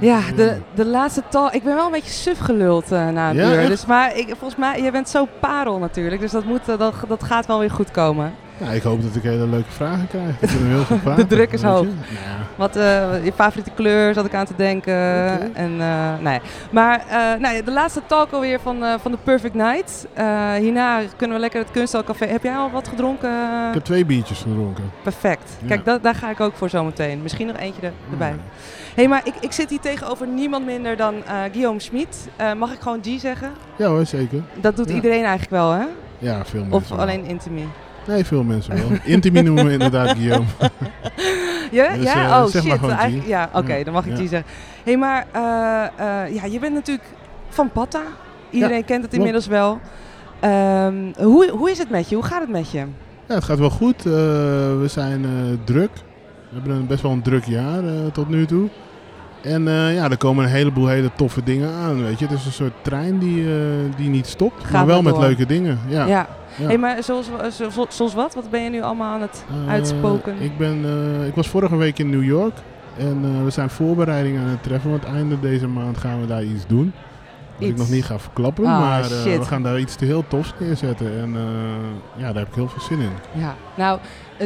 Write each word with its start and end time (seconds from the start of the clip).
Ja, 0.00 0.20
de, 0.36 0.56
de 0.74 0.86
laatste 0.86 1.22
tal. 1.28 1.52
Ik 1.54 1.62
ben 1.62 1.74
wel 1.74 1.86
een 1.86 1.92
beetje 1.92 2.10
suf 2.10 2.38
geluld 2.38 2.92
eh, 2.92 3.08
na 3.08 3.30
een 3.30 3.36
Ja, 3.36 3.52
uur. 3.52 3.58
echt? 3.58 3.68
Dus, 3.68 3.86
maar 3.86 4.16
ik, 4.16 4.26
volgens 4.28 4.56
mij, 4.56 4.80
jij 4.80 4.92
bent 4.92 5.08
zo 5.08 5.26
parel 5.40 5.78
natuurlijk. 5.78 6.20
Dus 6.20 6.30
dat, 6.30 6.44
moet, 6.44 6.68
eh, 6.68 6.78
dat, 6.78 6.94
dat 7.08 7.22
gaat 7.22 7.46
wel 7.46 7.58
weer 7.58 7.70
goed 7.70 7.90
komen. 7.90 8.34
Nou, 8.60 8.74
ik 8.74 8.82
hoop 8.82 9.02
dat 9.02 9.14
ik 9.16 9.22
hele 9.22 9.46
leuke 9.46 9.70
vragen 9.70 10.06
krijg. 10.08 10.30
Ik 10.40 10.48
vind 10.48 10.66
heel 10.66 10.84
veel 10.84 10.98
vragen. 11.04 11.26
druk 11.28 11.52
is 11.52 11.60
je. 11.60 11.66
hoog. 11.66 11.84
Ja. 11.84 12.46
Wat 12.56 12.76
eh, 12.76 13.24
je 13.24 13.32
favoriete 13.32 13.70
kleur 13.74 14.14
zat 14.14 14.24
ik 14.24 14.34
aan 14.34 14.46
te 14.46 14.52
denken. 14.56 14.94
En, 15.54 15.80
eh, 15.80 16.18
nee. 16.20 16.40
Maar 16.70 17.04
eh, 17.08 17.40
ja, 17.56 17.62
de 17.62 17.70
laatste 17.72 18.02
talk 18.06 18.32
alweer 18.32 18.60
van, 18.60 18.84
van 19.00 19.10
de 19.10 19.18
Perfect 19.22 19.54
Night. 19.54 20.06
Hierna 20.58 21.00
kunnen 21.16 21.36
we 21.36 21.42
lekker 21.42 21.60
het 21.60 21.70
kunsthaalcafé. 21.70 22.26
Heb 22.26 22.42
jij 22.42 22.56
al 22.56 22.70
wat 22.70 22.88
gedronken? 22.88 23.30
Ik 23.68 23.74
heb 23.74 23.84
twee 23.84 24.04
biertjes 24.04 24.38
gedronken. 24.40 24.84
Perfect. 25.02 25.56
Ja. 25.60 25.66
Kijk, 25.66 25.84
da- 25.84 25.98
daar 25.98 26.14
ga 26.14 26.30
ik 26.30 26.40
ook 26.40 26.54
voor 26.54 26.68
zometeen. 26.70 27.22
Misschien 27.22 27.46
nog 27.46 27.56
eentje 27.56 27.82
er- 27.86 27.92
erbij. 28.10 28.30
Hé, 28.30 28.36
hey, 28.94 29.08
maar 29.08 29.20
ik, 29.24 29.34
ik 29.40 29.52
zit 29.52 29.70
hier 29.70 29.80
tegenover 29.80 30.26
niemand 30.26 30.64
minder 30.64 30.96
dan 30.96 31.14
Guillaume 31.52 31.80
Schmid. 31.80 32.28
Mag 32.56 32.72
ik 32.72 32.80
gewoon 32.80 33.00
G 33.02 33.20
zeggen? 33.20 33.50
Ja 33.76 33.86
hoor, 33.88 34.06
zeker. 34.06 34.42
Dat 34.60 34.76
doet 34.76 34.88
Ja. 34.88 34.94
iedereen 34.94 35.20
eigenlijk 35.24 35.50
wel, 35.50 35.70
hè? 35.72 35.84
Ja, 36.18 36.44
veel 36.44 36.60
mensen 36.64 36.76
Of 36.94 36.98
alleen 37.00 37.24
Intimi? 37.24 37.68
Nee, 38.06 38.24
veel 38.24 38.42
mensen 38.42 38.74
wel. 38.74 38.98
Intimi 39.04 39.42
noemen 39.42 39.64
we 39.66 39.72
inderdaad 39.72 40.16
Guillaume. 40.16 40.46
Ja? 41.70 41.96
Dus, 41.96 42.04
ja? 42.04 42.26
eh, 42.26 42.42
oh 42.42 42.50
zeg 42.50 42.62
shit. 42.62 43.26
ja, 43.26 43.50
oké, 43.52 43.84
dan 43.84 43.92
mag 43.92 44.06
ik. 44.06 44.14
G 44.14 44.18
zeggen. 44.18 44.44
Hé, 44.84 44.92
hey, 44.92 44.96
maar 44.96 45.26
eh, 45.32 46.24
eh, 46.24 46.34
ja, 46.34 46.44
je 46.44 46.58
bent 46.58 46.74
natuurlijk 46.74 47.06
van 47.48 47.70
Patta. 47.70 48.02
Iedereen 48.50 48.84
kent 48.84 49.04
het 49.04 49.14
inmiddels 49.14 49.46
wel. 49.46 49.80
Ehm, 50.40 50.94
hoe, 51.16 51.50
hoe 51.50 51.70
is 51.70 51.78
het 51.78 51.90
met 51.90 52.08
je? 52.08 52.14
Hoe 52.14 52.24
gaat 52.24 52.40
het 52.40 52.50
met 52.50 52.70
je? 52.70 52.78
Ja, 53.28 53.34
het 53.34 53.44
gaat 53.44 53.58
wel 53.58 53.70
goed. 53.70 54.02
We 54.02 54.84
zijn 54.86 55.26
druk. 55.64 55.90
We 56.48 56.56
hebben 56.56 56.76
een, 56.76 56.86
best 56.86 57.02
wel 57.02 57.12
een 57.12 57.22
druk 57.22 57.44
jaar 57.44 57.82
tot 58.12 58.28
nu 58.28 58.46
toe. 58.46 58.68
En 59.42 59.68
eh, 59.68 59.94
ja, 59.94 60.10
er 60.10 60.16
komen 60.16 60.44
een 60.44 60.50
heleboel 60.50 60.86
hele 60.86 61.10
toffe 61.16 61.42
dingen 61.42 61.70
aan, 61.72 62.02
weet 62.04 62.18
je. 62.18 62.26
Het 62.26 62.38
is 62.38 62.46
een 62.46 62.52
soort 62.52 62.72
trein 62.82 63.18
die, 63.18 63.44
eh, 63.44 63.56
die 63.96 64.08
niet 64.08 64.26
stopt, 64.26 64.62
Gaat 64.64 64.72
maar 64.72 64.86
wel 64.86 65.02
met 65.02 65.18
leuke 65.18 65.46
dingen. 65.46 65.78
Ja. 65.88 66.06
Ja. 66.06 66.28
Ja. 66.56 66.66
Hey, 66.66 66.78
maar 66.78 67.02
zoals, 67.02 67.26
zo- 67.52 67.70
zo- 67.70 67.86
zoals 67.88 68.14
wat? 68.14 68.34
Wat 68.34 68.50
ben 68.50 68.62
je 68.62 68.70
nu 68.70 68.82
allemaal 68.82 69.14
aan 69.14 69.20
het 69.20 69.44
Eh, 69.66 69.72
uitspoken? 69.72 70.34
Ik, 70.40 70.58
ben, 70.58 70.84
ik 71.26 71.34
was 71.34 71.48
vorige 71.48 71.76
week 71.76 71.98
in 71.98 72.10
New 72.10 72.24
York. 72.24 72.54
En 72.98 73.44
we 73.44 73.50
zijn 73.50 73.70
voorbereidingen 73.70 74.42
aan 74.42 74.48
het 74.48 74.62
treffen. 74.62 74.90
Want 74.90 75.04
einde 75.04 75.40
deze 75.40 75.66
maand 75.68 75.98
gaan 75.98 76.20
we 76.20 76.26
daar 76.26 76.42
iets 76.44 76.66
doen. 76.66 76.92
Wat 77.58 77.68
ik 77.68 77.76
nog 77.76 77.90
niet 77.90 78.04
ga 78.04 78.18
verklappen. 78.18 78.64
Ah, 78.66 78.78
maar 78.80 79.02
we 79.02 79.42
gaan 79.42 79.62
daar 79.62 79.78
iets 79.78 79.94
te 79.96 80.04
heel 80.04 80.24
tofs 80.28 80.54
neerzetten. 80.58 81.20
En 81.20 81.34
ja, 82.16 82.26
daar 82.26 82.34
heb 82.42 82.48
ik 82.48 82.54
heel 82.54 82.68
veel 82.68 82.82
zin 82.82 82.98
in. 83.00 83.40
Ja, 83.40 83.54
nou, 83.76 83.98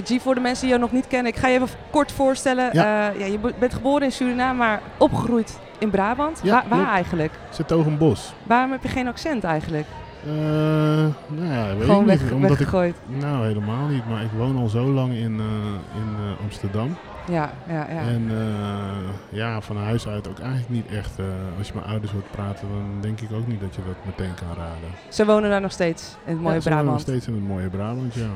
G, 0.04 0.22
voor 0.22 0.34
de 0.34 0.40
mensen 0.40 0.60
die 0.60 0.68
jou 0.70 0.80
nog 0.80 0.92
niet 0.92 1.06
kennen, 1.06 1.32
ik 1.32 1.38
ga 1.38 1.48
je 1.48 1.54
even 1.54 1.68
kort 1.90 2.12
voorstellen. 2.12 2.68
Ja. 2.72 3.10
Eh, 3.12 3.18
ja, 3.18 3.26
je 3.26 3.38
be- 3.38 3.54
bent 3.58 3.74
geboren 3.74 4.02
in 4.02 4.12
Suriname, 4.12 4.58
maar 4.58 4.80
opgegroeid 4.98 5.58
in 5.78 5.90
Brabant. 5.90 6.40
Ja, 6.42 6.50
waar, 6.52 6.64
waar 6.68 6.78
klopt. 6.78 6.92
eigenlijk? 6.94 7.32
Zit 7.50 7.72
over 7.72 7.92
een 7.92 7.98
bos. 7.98 8.34
Waarom 8.42 8.70
heb 8.70 8.82
je 8.82 8.88
geen 8.88 9.08
accent 9.08 9.44
eigenlijk? 9.44 9.86
Eh, 10.26 10.30
nou 10.32 11.52
ja, 11.52 11.74
weet 11.76 11.84
Gewoon 11.84 12.00
ik 12.00 12.06
weg, 12.06 12.22
niet. 12.22 12.32
Omdat 12.32 12.50
ik, 12.50 12.58
weggegooid. 12.58 12.96
nou, 13.06 13.46
helemaal 13.46 13.86
niet. 13.88 14.08
Maar 14.08 14.22
ik 14.22 14.30
woon 14.36 14.56
al 14.56 14.68
zo 14.68 14.84
lang 14.84 15.12
in, 15.12 15.40
eh, 15.40 15.96
in 16.00 16.14
eh, 16.18 16.42
Amsterdam. 16.42 16.96
Ja, 17.30 17.50
ja, 17.68 17.74
ja. 17.90 18.00
En 18.00 18.26
eh, 18.30 19.38
ja, 19.38 19.60
van 19.60 19.76
huis 19.76 20.06
uit 20.08 20.28
ook 20.28 20.38
eigenlijk 20.38 20.68
niet 20.70 20.86
echt. 20.90 21.18
eh, 21.18 21.24
als 21.58 21.66
je 21.66 21.72
mijn 21.74 21.86
ouders 21.86 22.12
hoort 22.12 22.30
praten, 22.30 22.68
dan 22.68 22.84
denk 23.00 23.20
ik 23.20 23.28
ook 23.32 23.46
niet 23.46 23.60
dat 23.60 23.74
je 23.74 23.80
dat 23.86 23.94
meteen 24.16 24.34
kan 24.34 24.48
raden. 24.48 24.90
Ze 25.08 25.24
wonen 25.24 25.50
daar 25.50 25.60
nog 25.60 25.72
steeds, 25.72 26.16
in 26.24 26.32
het 26.32 26.40
mooie 26.42 26.54
ja, 26.54 26.60
ze 26.60 26.68
wonen 26.68 26.84
nog 26.84 26.94
Brabant. 26.94 27.00
steeds 27.00 27.26
in 27.26 27.34
het 27.34 27.48
mooie 27.48 27.68
Brabant, 27.68 28.14
ja. 28.14 28.26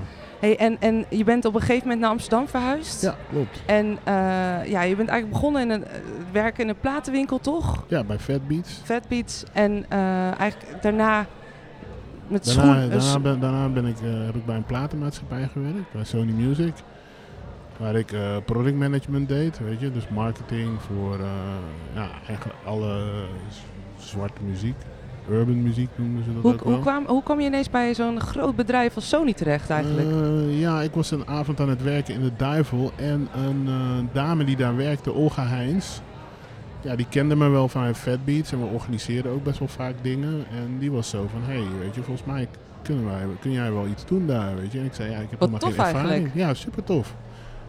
Hey, 0.41 0.56
en, 0.56 0.77
en 0.81 1.05
je 1.08 1.25
bent 1.25 1.44
op 1.44 1.55
een 1.55 1.61
gegeven 1.61 1.83
moment 1.83 2.00
naar 2.00 2.11
Amsterdam 2.11 2.48
verhuisd. 2.48 3.03
Ja, 3.03 3.17
klopt. 3.31 3.62
En 3.67 3.98
eh, 4.05 4.14
ja, 4.70 4.83
je 4.83 4.97
bent 4.97 5.08
eigenlijk 5.08 5.31
begonnen 5.31 5.62
in 5.62 5.70
een 5.70 5.84
eh, 5.84 6.00
werken 6.33 6.62
in 6.62 6.69
een 6.69 6.81
platenwinkel, 6.81 7.39
toch? 7.39 7.84
Ja, 7.89 8.05
bij 8.05 8.19
Fat 8.19 8.48
Beats. 8.48 8.81
Fat 8.84 9.09
Beats. 9.09 9.44
En 9.53 9.84
eh, 9.89 10.41
eigenlijk 10.41 10.83
daarna 10.83 11.27
met 12.28 12.44
Daarna, 12.44 12.62
schoen... 12.62 12.91
daarna, 12.91 13.19
ben, 13.19 13.41
daarna 13.41 13.69
ben 13.69 13.86
ik, 13.86 13.97
heb 14.03 14.34
ik 14.34 14.47
bij 14.47 14.56
een 14.56 14.64
platenmaatschappij 14.64 15.48
gewerkt, 15.53 15.93
bij 15.93 16.04
Sony 16.04 16.32
Music. 16.32 16.75
Waar 17.77 17.94
ik 17.94 18.15
product 18.44 18.77
management 18.77 19.28
deed, 19.28 19.59
weet 19.59 19.81
je. 19.81 19.93
Dus 19.93 20.09
marketing 20.09 20.82
voor 20.82 21.19
ja, 21.94 22.09
eigenlijk 22.27 22.56
alle 22.65 23.25
zwarte 23.98 24.43
muziek. 24.43 24.77
Urban 25.31 25.62
muziek 25.62 25.89
noemen 25.97 26.25
ze 26.25 26.33
dat 26.34 26.43
hoe, 26.43 26.53
ook 26.53 26.65
wel. 26.65 26.72
hoe, 26.72 26.83
kwam, 26.83 27.05
hoe 27.06 27.22
kwam 27.22 27.41
je 27.41 27.47
ineens 27.47 27.71
bij 27.71 27.94
zo'n 27.94 28.21
groot 28.21 28.56
bedrijf 28.56 28.94
als 28.94 29.09
Sony 29.09 29.33
terecht 29.33 29.71
eigenlijk? 29.71 30.11
Eh, 30.11 30.61
ja, 30.61 30.83
ik 30.83 30.94
was 30.94 31.11
een 31.11 31.27
avond 31.27 31.61
aan 31.61 31.69
het 31.69 31.83
werken 31.83 32.15
in 32.15 32.22
de 32.22 32.33
Duivel. 32.37 32.93
En 32.97 33.28
een 33.34 33.65
eh, 33.66 34.15
dame 34.15 34.44
die 34.44 34.56
daar 34.56 34.77
werkte, 34.77 35.12
Olga 35.12 35.47
Heins. 35.47 36.00
Ja, 36.81 36.97
die 36.97 37.06
kende 37.09 37.37
me 37.37 37.49
wel 37.49 37.69
vanuit 37.69 37.97
Fat 37.97 38.25
Beats. 38.25 38.53
En 38.53 38.61
we 38.61 38.66
organiseerden 38.66 39.33
ook 39.33 39.44
best 39.44 39.59
wel 39.59 39.69
vaak 39.69 39.94
dingen. 40.03 40.44
En 40.50 40.78
die 40.78 40.91
was 40.91 41.09
zo 41.09 41.27
van, 41.31 41.41
hé, 41.43 41.60
hey, 41.60 41.78
weet 41.81 41.95
je, 41.95 42.03
volgens 42.03 42.27
mij 42.27 42.49
kunnen 42.83 43.05
wij, 43.05 43.22
kun 43.41 43.53
jij 43.53 43.72
wel 43.72 43.87
iets 43.87 44.06
doen 44.06 44.27
daar, 44.27 44.56
weet 44.56 44.72
je. 44.72 44.78
En 44.78 44.84
ik 44.84 44.95
zei, 44.95 45.10
ja, 45.10 45.19
ik 45.19 45.31
heb 45.31 45.41
Wat 45.41 45.49
helemaal 45.49 45.71
geen 45.71 45.84
ervaring. 45.84 46.10
eigenlijk. 46.10 46.34
Ja, 46.34 46.55
super 46.55 46.84
tof. 46.84 47.15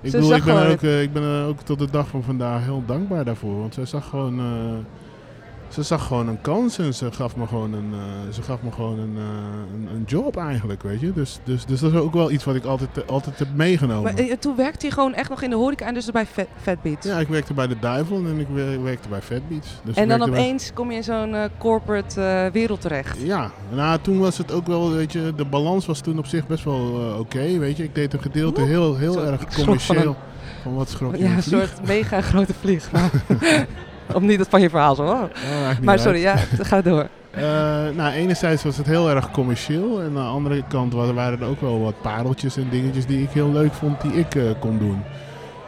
Ik 0.02 0.12
bedoel, 0.12 0.36
ik 0.36 0.44
ben, 0.44 0.68
ook, 0.72 0.82
eh, 0.82 1.02
ik 1.02 1.14
ben 1.14 1.46
ook 1.46 1.62
tot 1.62 1.80
de 1.80 1.92
dag 1.92 2.08
van 2.08 2.24
vandaag 2.24 2.64
heel 2.64 2.84
dankbaar 2.86 3.26
daarvoor. 3.26 3.60
Want 3.60 3.74
zij 3.74 3.86
zag 3.86 4.10
gewoon... 4.10 4.40
eh, 5.70 5.76
ze 5.76 5.84
zag 5.84 6.06
gewoon 6.08 6.28
een 6.28 6.42
kans 6.42 6.78
en 6.78 6.94
ze 6.94 7.12
gaf 7.12 7.36
me 7.36 7.48
gewoon 7.48 7.74
een, 7.74 7.90
eh, 7.94 8.34
ze 8.34 8.42
gaf 8.42 8.62
me 8.62 8.72
gewoon 8.72 9.00
een, 9.00 9.14
eh, 9.18 9.24
een, 9.74 9.96
een 9.96 10.04
job 10.08 10.38
eigenlijk, 10.38 10.84
weet 10.84 11.00
je. 11.00 11.14
Dus, 11.14 11.40
dus, 11.44 11.66
dus 11.66 11.80
dat 11.80 11.92
is 11.94 12.00
ook 12.00 12.14
wel 12.14 12.32
iets 12.32 12.44
wat 12.44 12.56
ik 12.56 12.64
altijd, 12.66 13.08
altijd 13.08 13.40
heb 13.40 13.48
meegenomen. 13.56 14.04
Maar 14.04 14.24
eh, 14.24 14.34
toen 14.40 14.56
werkte 14.56 14.86
je 14.86 14.92
gewoon 14.92 15.14
echt 15.14 15.30
nog 15.30 15.42
in 15.42 15.50
de 15.50 15.56
horeca 15.56 15.86
en 15.86 15.94
dus 15.94 16.12
bij 16.12 16.26
Fat, 16.26 16.48
Fat 16.62 16.82
Beats. 16.82 17.06
ja, 17.08 17.20
ik 17.20 17.28
werkte 17.28 17.54
bij 17.54 17.68
de 17.68 17.80
Duivel 17.80 18.18
en 18.18 18.40
ik 18.40 18.48
wer- 18.54 18.84
werkte 18.84 19.10
bij 19.10 19.22
Fat 19.22 19.48
Beats. 19.48 19.68
Dus 19.84 19.96
en 19.96 20.08
dan 20.08 20.18
bij- 20.20 20.28
opeens 20.30 20.74
kom 20.74 20.90
je 20.92 20.98
in 20.98 21.04
zo'n 21.04 21.36
eh, 21.36 21.44
corporate 21.58 22.22
eh, 22.22 22.52
wereld 22.52 22.82
terecht. 22.82 23.18
Ja, 23.22 23.52
nou 23.72 24.00
toen 24.02 24.20
was 24.20 24.38
het 24.38 24.52
ook 24.52 24.68
wel, 24.68 24.92
weet 24.92 25.12
je, 25.12 25.34
de 25.36 25.46
balans 25.46 25.86
was 25.86 26.02
toen 26.02 26.18
op 26.18 26.26
zich 26.26 26.48
best 26.48 26.64
wel 26.64 27.00
eh, 27.12 27.20
oké, 27.20 27.58
weet 27.58 27.78
je. 27.78 27.84
Ik 27.84 27.96
deed 27.96 28.14
een 28.14 28.22
gedeelte 28.22 28.62
heel, 28.62 28.96
heel 28.96 29.14
Zo, 29.14 29.20
erg 29.24 29.42
van 29.48 29.64
commercieel. 29.64 30.16
Van 30.64 30.76
wat 30.76 30.90
schrok 30.90 31.16
je? 31.16 31.24
Ja, 31.24 31.36
een 31.36 31.44
soort 31.44 31.86
mega 31.88 32.22
grote 32.22 32.54
vlieg. 32.54 32.92
Maar- 32.92 33.12
Om 34.16 34.26
niet 34.26 34.40
het 34.40 34.48
van 34.50 34.62
je 34.62 34.70
verhaal 34.70 34.96
zo. 34.96 35.04
hoor. 35.04 35.14
Oh, 35.14 35.80
Maar 35.82 35.90
uit. 35.90 36.00
sorry, 36.02 36.20
ja, 36.22 36.36
ga 36.60 36.82
door. 36.82 37.08
Eh, 37.32 37.44
nou, 37.96 38.12
enerzijds 38.14 38.64
was 38.64 38.78
het 38.78 38.86
heel 38.86 39.10
erg 39.10 39.32
commercieel. 39.32 40.00
En 40.00 40.06
aan 40.08 40.14
de 40.14 40.20
andere 40.20 40.64
kant 40.68 40.94
wa- 40.94 41.14
waren 41.14 41.40
er 41.42 41.48
ook 41.48 41.62
wel 41.62 41.80
wat 41.82 42.02
pareltjes 42.02 42.58
en 42.58 42.68
dingetjes 42.70 43.06
die 43.06 43.22
ik 43.24 43.30
heel 43.30 43.52
leuk 43.52 43.74
vond, 43.74 44.02
die 44.02 44.12
ik 44.14 44.36
eh, 44.36 44.44
kon 44.60 44.78
doen. 44.78 45.02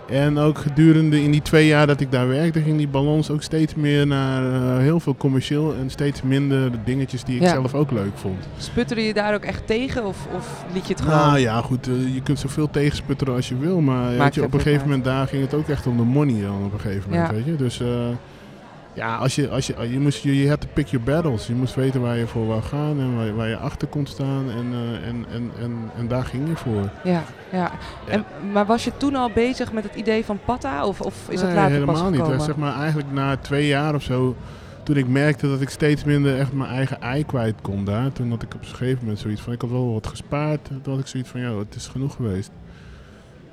En 0.09 0.38
ook 0.38 0.57
gedurende 0.57 1.24
in 1.24 1.31
die 1.31 1.41
twee 1.41 1.68
jaar 1.68 1.88
dat 1.88 2.00
ik 2.00 2.12
daar 2.12 2.28
werkte, 2.28 2.62
ging 2.62 2.78
die 2.78 2.88
balans 2.88 3.29
ook 3.29 3.41
steeds 3.41 3.75
meer 3.75 4.07
naar 4.07 4.53
eh, 4.53 4.78
heel 4.78 5.00
veel 5.00 5.16
commercieel 5.16 5.75
en 5.79 5.90
steeds 5.90 6.22
minder 6.22 6.72
de 6.72 6.78
dingetjes 6.85 7.23
die 7.23 7.35
ik 7.35 7.41
Ja. 7.41 7.50
zelf 7.50 7.73
ook 7.73 7.91
leuk 7.91 8.12
vond. 8.16 8.47
Sputterde 8.58 9.03
je 9.06 9.13
daar 9.13 9.34
ook 9.34 9.44
echt 9.44 9.68
tegen 9.68 10.06
of, 10.06 10.28
of 10.35 10.63
liet 10.73 10.88
je 10.88 10.94
het 10.94 11.02
gewoon? 11.02 11.18
Nou 11.18 11.40
ja, 11.40 11.62
goed, 11.62 11.85
je 12.13 12.22
kunt 12.23 12.40
zoveel 12.40 12.69
tegensputteren 12.69 13.35
als 13.35 13.50
je 13.50 13.58
wil, 13.58 13.79
maar 13.81 14.18
weet 14.18 14.35
je, 14.35 14.44
op 14.44 14.53
een 14.53 14.59
gegeven 14.62 14.88
moment 14.88 15.03
daar 15.06 15.28
ging 15.28 15.41
het 15.41 15.53
ook 15.53 15.68
echt 15.69 15.88
om 15.88 15.97
de 15.97 16.03
money 16.03 16.41
dan 16.41 16.63
op 16.66 16.73
een 16.73 16.79
gegeven 16.79 17.09
moment, 17.09 17.28
Ja. 17.29 17.35
weet 17.35 17.46
je. 17.46 17.56
Dus 17.56 17.81
ja, 18.94 19.16
als 19.16 19.35
je, 19.35 19.50
als 19.50 19.68
je, 19.68 19.74
je 19.91 20.00
moest, 20.00 20.24
je, 20.24 20.38
je 20.41 20.50
had 20.50 20.62
to 20.62 20.68
pick 20.74 20.88
your 20.88 21.06
battles. 21.06 21.47
Je 21.47 21.53
moest 21.53 21.75
weten 21.75 22.02
waar 22.02 22.18
je 22.18 22.28
voor 22.28 22.47
wou 22.47 22.62
gaan 22.62 23.00
en 23.00 23.16
waar, 23.16 23.25
je- 23.25 23.34
waar 23.34 23.47
je 23.47 23.57
achter 23.57 23.88
kon 23.88 24.06
staan 24.06 24.50
en, 24.50 24.66
eh, 24.74 25.07
en, 25.07 25.25
en, 25.34 25.52
en, 25.62 25.78
en 25.97 26.07
daar 26.07 26.25
ging 26.25 26.47
je 26.47 26.56
voor. 26.56 26.90
Ja, 27.03 27.24
ja. 27.52 27.72
En, 28.07 28.25
maar 28.52 28.66
was 28.66 28.84
je 28.84 28.91
toen 28.97 29.16
al 29.16 29.29
bezig 29.34 29.72
met 29.74 29.84
het 29.84 29.96
idee 29.96 30.25
van 30.25 30.40
Patta 30.46 30.85
of, 30.85 31.02
of 31.02 31.16
is 31.29 31.40
het 31.40 31.50
Nee, 31.50 31.57
later 31.57 31.72
helemaal 31.74 31.96
pas 31.96 32.03
niet. 32.09 32.19
gekomen? 32.19 32.41
Zeg 32.41 32.56
maar 32.56 32.75
eigenlijk 32.75 33.12
na 33.12 33.38
twee 33.38 33.68
jaar 33.68 33.96
of 33.96 34.03
zo, 34.03 34.35
toen 34.84 34.97
ik 34.97 35.08
merkte 35.08 35.47
dat 35.47 35.62
ik 35.62 35.69
steeds 35.69 36.03
minder 36.03 36.38
echt 36.40 36.53
mijn 36.53 36.69
eigen 36.69 37.02
ei 37.02 37.25
kwijt 37.25 37.56
kon 37.62 37.85
daar. 37.85 38.12
Toen 38.12 38.29
had 38.29 38.41
ik 38.41 38.53
op 38.53 38.62
een 38.62 38.68
gegeven 38.68 39.00
moment 39.02 39.19
zoiets 39.19 39.41
van, 39.41 39.53
ik 39.53 39.62
had 39.62 39.69
wel 39.69 39.94
wat 39.94 40.08
gespaard. 40.08 40.66
Toen 40.81 40.94
had 40.94 41.00
ik 41.00 41.08
zoiets 41.08 41.29
van, 41.29 41.40
ja, 41.41 41.58
het 41.58 41.75
is 41.75 41.88
genoeg 41.88 42.16
geweest. 42.16 42.52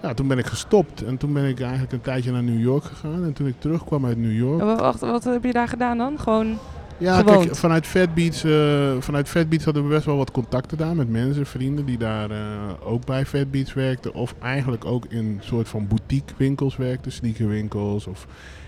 Ja, 0.02 0.14
toen 0.14 0.28
ben 0.28 0.38
ik 0.38 0.46
gestopt 0.46 1.04
en 1.04 1.16
toen 1.16 1.32
ben 1.32 1.44
ik 1.44 1.60
eigenlijk 1.60 1.92
een 1.92 2.00
tijdje 2.00 2.32
naar 2.32 2.42
New 2.42 2.60
York 2.60 2.84
gegaan. 2.84 3.24
En 3.24 3.32
toen 3.32 3.46
ik 3.46 3.54
terugkwam 3.58 4.06
uit 4.06 4.16
New 4.18 4.36
York... 4.36 4.62
Wacht, 4.62 5.00
wat 5.00 5.24
heb 5.24 5.44
je 5.44 5.52
daar 5.52 5.68
gedaan 5.68 5.98
dan? 5.98 6.18
Gewoon, 6.18 6.58
Ja, 6.98 7.18
gewoond. 7.18 7.44
kijk, 7.44 7.56
vanuit 7.56 7.86
Fat 7.86 8.14
Beats, 8.14 8.44
eh, 8.44 8.90
vanuit 8.98 9.28
Fat 9.28 9.48
Beats 9.48 9.64
hadden 9.64 9.82
we 9.82 9.88
best 9.88 10.04
wel 10.04 10.16
wat 10.16 10.30
contacten 10.30 10.78
daar 10.78 10.96
met 10.96 11.10
mensen, 11.10 11.46
vrienden 11.46 11.84
die 11.84 11.98
daar 11.98 12.30
eh, 12.30 12.38
ook 12.84 13.04
bij 13.06 13.26
Fat 13.26 13.50
Beats 13.50 13.74
werkten. 13.74 14.14
Of 14.14 14.34
eigenlijk 14.42 14.84
ook 14.84 15.04
in 15.08 15.38
soort 15.42 15.68
van 15.68 15.86
boutique 15.88 16.34
winkels 16.36 16.76
werkten, 16.76 17.12
sneakerwinkels 17.12 18.06
of 18.06 18.26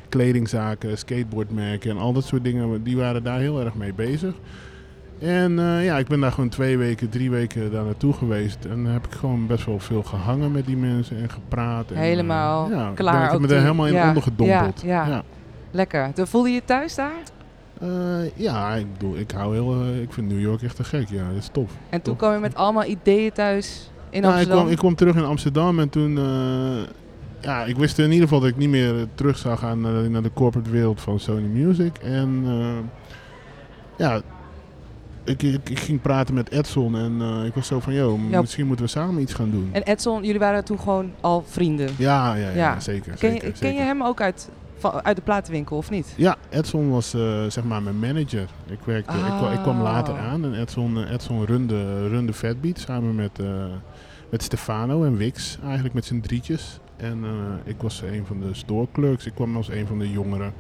kledingzaken, 0.09 0.99
skateboardmerken 0.99 1.91
en 1.91 1.97
al 1.97 2.13
dat 2.13 2.25
soort 2.25 2.45
dingen. 2.45 2.83
Die 2.83 2.97
waren 2.97 3.23
daar 3.23 3.39
heel 3.41 3.61
erg 3.65 3.75
mee 3.75 3.95
bezig. 3.95 4.35
En 5.21 5.59
eh, 5.59 5.85
ja, 5.85 5.99
ik 5.99 6.07
ben 6.07 6.21
daar 6.21 6.33
gewoon 6.33 6.49
twee 6.49 6.79
weken, 6.79 7.09
drie 7.09 7.31
weken 7.31 7.71
daar 7.73 7.85
naartoe 7.85 8.13
geweest. 8.13 8.65
En 8.65 8.85
dan 8.85 8.93
heb 8.93 9.07
ik 9.07 9.13
gewoon 9.13 9.47
best 9.47 9.67
wel 9.67 9.79
veel 9.79 10.03
gehangen 10.03 10.53
met 10.53 10.67
die 10.67 10.77
mensen 10.77 11.17
en 11.23 11.31
gepraat. 11.31 11.91
En, 11.91 11.95
eh, 11.97 12.01
Helemaal 12.03 12.71
ja, 12.71 12.91
klaar 12.95 13.25
Ik 13.25 13.31
heb 13.31 13.41
me 13.41 13.47
er 13.47 13.53
toen. 13.53 13.63
helemaal 13.63 13.87
in 13.87 13.93
Ja, 13.93 14.09
ondergedompeld. 14.09 14.81
ja, 14.85 15.07
ja. 15.07 15.23
lekker. 15.71 16.13
Toen 16.13 16.27
voelde 16.27 16.49
je 16.49 16.55
je 16.55 16.65
thuis 16.65 16.95
daar? 16.95 17.13
Eh, 17.81 17.89
ja, 18.35 18.75
ik 18.75 18.93
bedoel, 18.93 19.17
ik 19.17 19.31
hou 19.31 19.55
heel, 19.55 19.75
eh, 19.83 20.03
ik 20.03 20.13
vind 20.13 20.29
New 20.29 20.41
York 20.41 20.63
echt 20.63 20.77
te 20.77 20.85
gek. 20.85 21.09
Ja, 21.09 21.27
dat 21.29 21.37
is 21.37 21.49
tof. 21.53 21.71
En 21.91 22.03
toen 22.03 22.17
kwam 22.17 22.33
je 22.33 22.39
met 22.39 22.55
allemaal 22.55 22.85
ideeën 22.85 23.33
thuis 23.33 23.91
in 24.11 24.21
Nou, 24.21 24.33
ik, 24.33 24.39
Amsterdam? 24.39 24.59
kwam, 24.63 24.73
ik 24.73 24.79
kwam 24.79 24.95
terug 24.95 25.15
in 25.17 25.25
Amsterdam 25.25 25.79
en 25.79 25.89
toen, 25.89 26.19
eh, 26.19 26.89
ja, 27.41 27.65
ik 27.65 27.77
wist 27.77 27.99
in 27.99 28.05
ieder 28.05 28.23
geval 28.23 28.41
dat 28.41 28.49
ik 28.49 28.57
niet 28.57 28.69
meer 28.69 28.95
terug 29.15 29.39
zou 29.39 29.59
gaan 29.59 29.81
naar, 29.81 30.11
naar 30.11 30.23
de 30.23 30.31
corporate 30.35 30.71
wereld 30.71 31.01
van 31.01 31.21
Sony 31.21 31.47
Music. 31.47 31.97
En 31.99 32.43
uh, 32.47 32.67
ja, 33.97 34.21
ik, 35.25 35.43
ik, 35.43 35.69
ik, 35.69 35.79
ging 35.79 36.01
praten 36.01 36.35
met 36.35 36.51
Edson 36.51 36.97
en 36.97 37.19
uh, 37.21 37.45
ik 37.45 37.55
was 37.55 37.67
zo 37.67 37.81
van, 37.81 37.95
joh, 37.95 38.31
ja. 38.31 38.41
misschien 38.41 38.67
moeten 38.67 38.85
we 38.85 38.91
samen 38.91 39.23
iets 39.23 39.35
gaan 39.35 39.51
doen. 39.51 39.69
En 39.73 39.83
Edson, 39.83 40.25
jullie 40.25 40.41
waren 40.41 40.65
toen 40.65 40.81
gewoon 40.81 41.13
al 41.21 41.45
vrienden? 41.47 41.91
Ja, 41.99 42.35
ja, 42.35 42.49
ja, 42.49 42.55
ja. 42.55 42.81
zeker. 42.81 43.15
Ken, 43.15 43.31
zeker, 43.31 43.47
je, 43.47 43.53
ken 43.59 43.75
je 43.75 43.81
hem 43.81 44.03
ook 44.03 44.21
uit, 44.21 44.49
van, 44.79 45.05
uit 45.05 45.17
de 45.17 45.23
platenwinkel 45.23 45.77
of 45.77 45.91
niet? 45.91 46.15
Ja, 46.17 46.37
Edson 46.49 46.91
was 46.91 47.15
uh, 47.15 47.45
zeg 47.49 47.65
maar 47.65 47.83
mijn 47.83 47.99
manager. 47.99 48.49
Ik, 48.67 48.79
werkte, 48.85 49.13
Ah. 49.13 49.43
ik, 49.51 49.57
ik, 49.57 49.63
kwam 49.63 49.81
later 49.81 50.19
aan 50.19 50.45
en 50.45 50.61
Edson, 50.61 51.05
Edson 51.05 51.45
runde, 51.45 52.09
runde 52.09 52.33
Fatbeat 52.33 52.79
samen 52.79 53.15
met, 53.15 53.39
uh, 53.41 53.65
met 54.31 54.43
Stefano 54.43 55.05
en 55.05 55.17
Wix, 55.17 55.59
eigenlijk 55.65 55.95
met 55.95 56.05
z'n 56.05 56.21
drietjes. 56.21 56.79
En 56.97 57.25
ik 57.65 57.77
was 57.79 58.03
een 58.03 58.27
van 58.27 58.41
de 58.41 58.55
store 58.55 58.87
clerks. 58.93 59.27
Ik 59.27 59.35
kwam 59.35 59.57
als 59.57 59.69
een 59.69 59.87
van 59.87 59.99
de 59.99 60.11
jongeren 60.11 60.53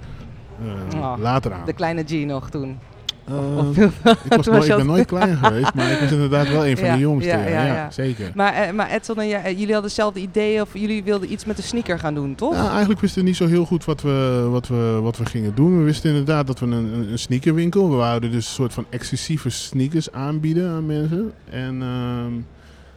oh, 0.95 1.15
later 1.19 1.53
aan. 1.53 1.67
De 1.67 1.73
kleine 1.73 2.05
G 2.07 2.11
nog 2.11 2.51
toen. 2.51 2.79
Uh, 3.29 3.77
ik, 4.25 4.35
was 4.37 4.47
nooit, 4.47 4.69
ik 4.69 4.77
ben 4.77 4.87
nooit 4.87 5.07
klein 5.07 5.37
geweest, 5.37 5.75
maar 5.75 5.91
ik 5.91 6.01
was 6.01 6.11
inderdaad 6.13 6.49
wel 6.49 6.67
een 6.67 6.77
van 6.77 6.87
ja, 6.87 6.95
de 6.95 7.01
jongsten. 7.01 7.39
Ja, 7.39 7.49
ja, 7.49 7.67
ja, 7.67 7.91
zeker. 7.91 8.33
Maar, 8.35 8.67
uh, 8.67 8.73
maar 8.73 8.91
Edson 8.91 9.19
en 9.19 9.29
jij, 9.29 9.43
jullie 9.43 9.73
hadden 9.73 9.83
hetzelfde 9.83 10.21
idee 10.21 10.61
of 10.61 10.69
jullie 10.73 11.05
wilden 11.05 11.33
iets 11.33 11.45
met 11.45 11.57
de 11.57 11.63
sneaker 11.63 11.99
gaan 11.99 12.15
doen, 12.15 12.35
toch? 12.35 12.55
Ja, 12.55 12.71
eigenlijk 12.71 13.01
wisten 13.01 13.23
we 13.23 13.29
niet 13.29 13.37
zo 13.37 13.47
heel 13.47 13.65
goed 13.65 13.85
wat 13.85 14.03
we, 14.03 14.47
wat 14.51 14.69
we, 14.69 14.99
wat 15.03 15.17
we 15.17 15.27
gingen 15.27 15.55
doen. 15.55 15.79
We 15.79 15.85
wisten 15.85 16.11
inderdaad 16.11 16.47
dat 16.47 16.59
we 16.59 16.67
een, 16.67 16.73
een, 16.73 17.11
een 17.11 17.19
sneakerwinkel, 17.19 17.91
we 17.91 17.97
wouden 17.97 18.31
dus 18.31 18.47
een 18.47 18.53
soort 18.53 18.73
van 18.73 18.87
exclusieve 18.89 19.51
sneakers 19.51 20.13
aanbieden 20.13 20.71
aan 20.71 20.87
mensen. 20.87 21.33
En 21.51 21.75
uh, 21.75 22.45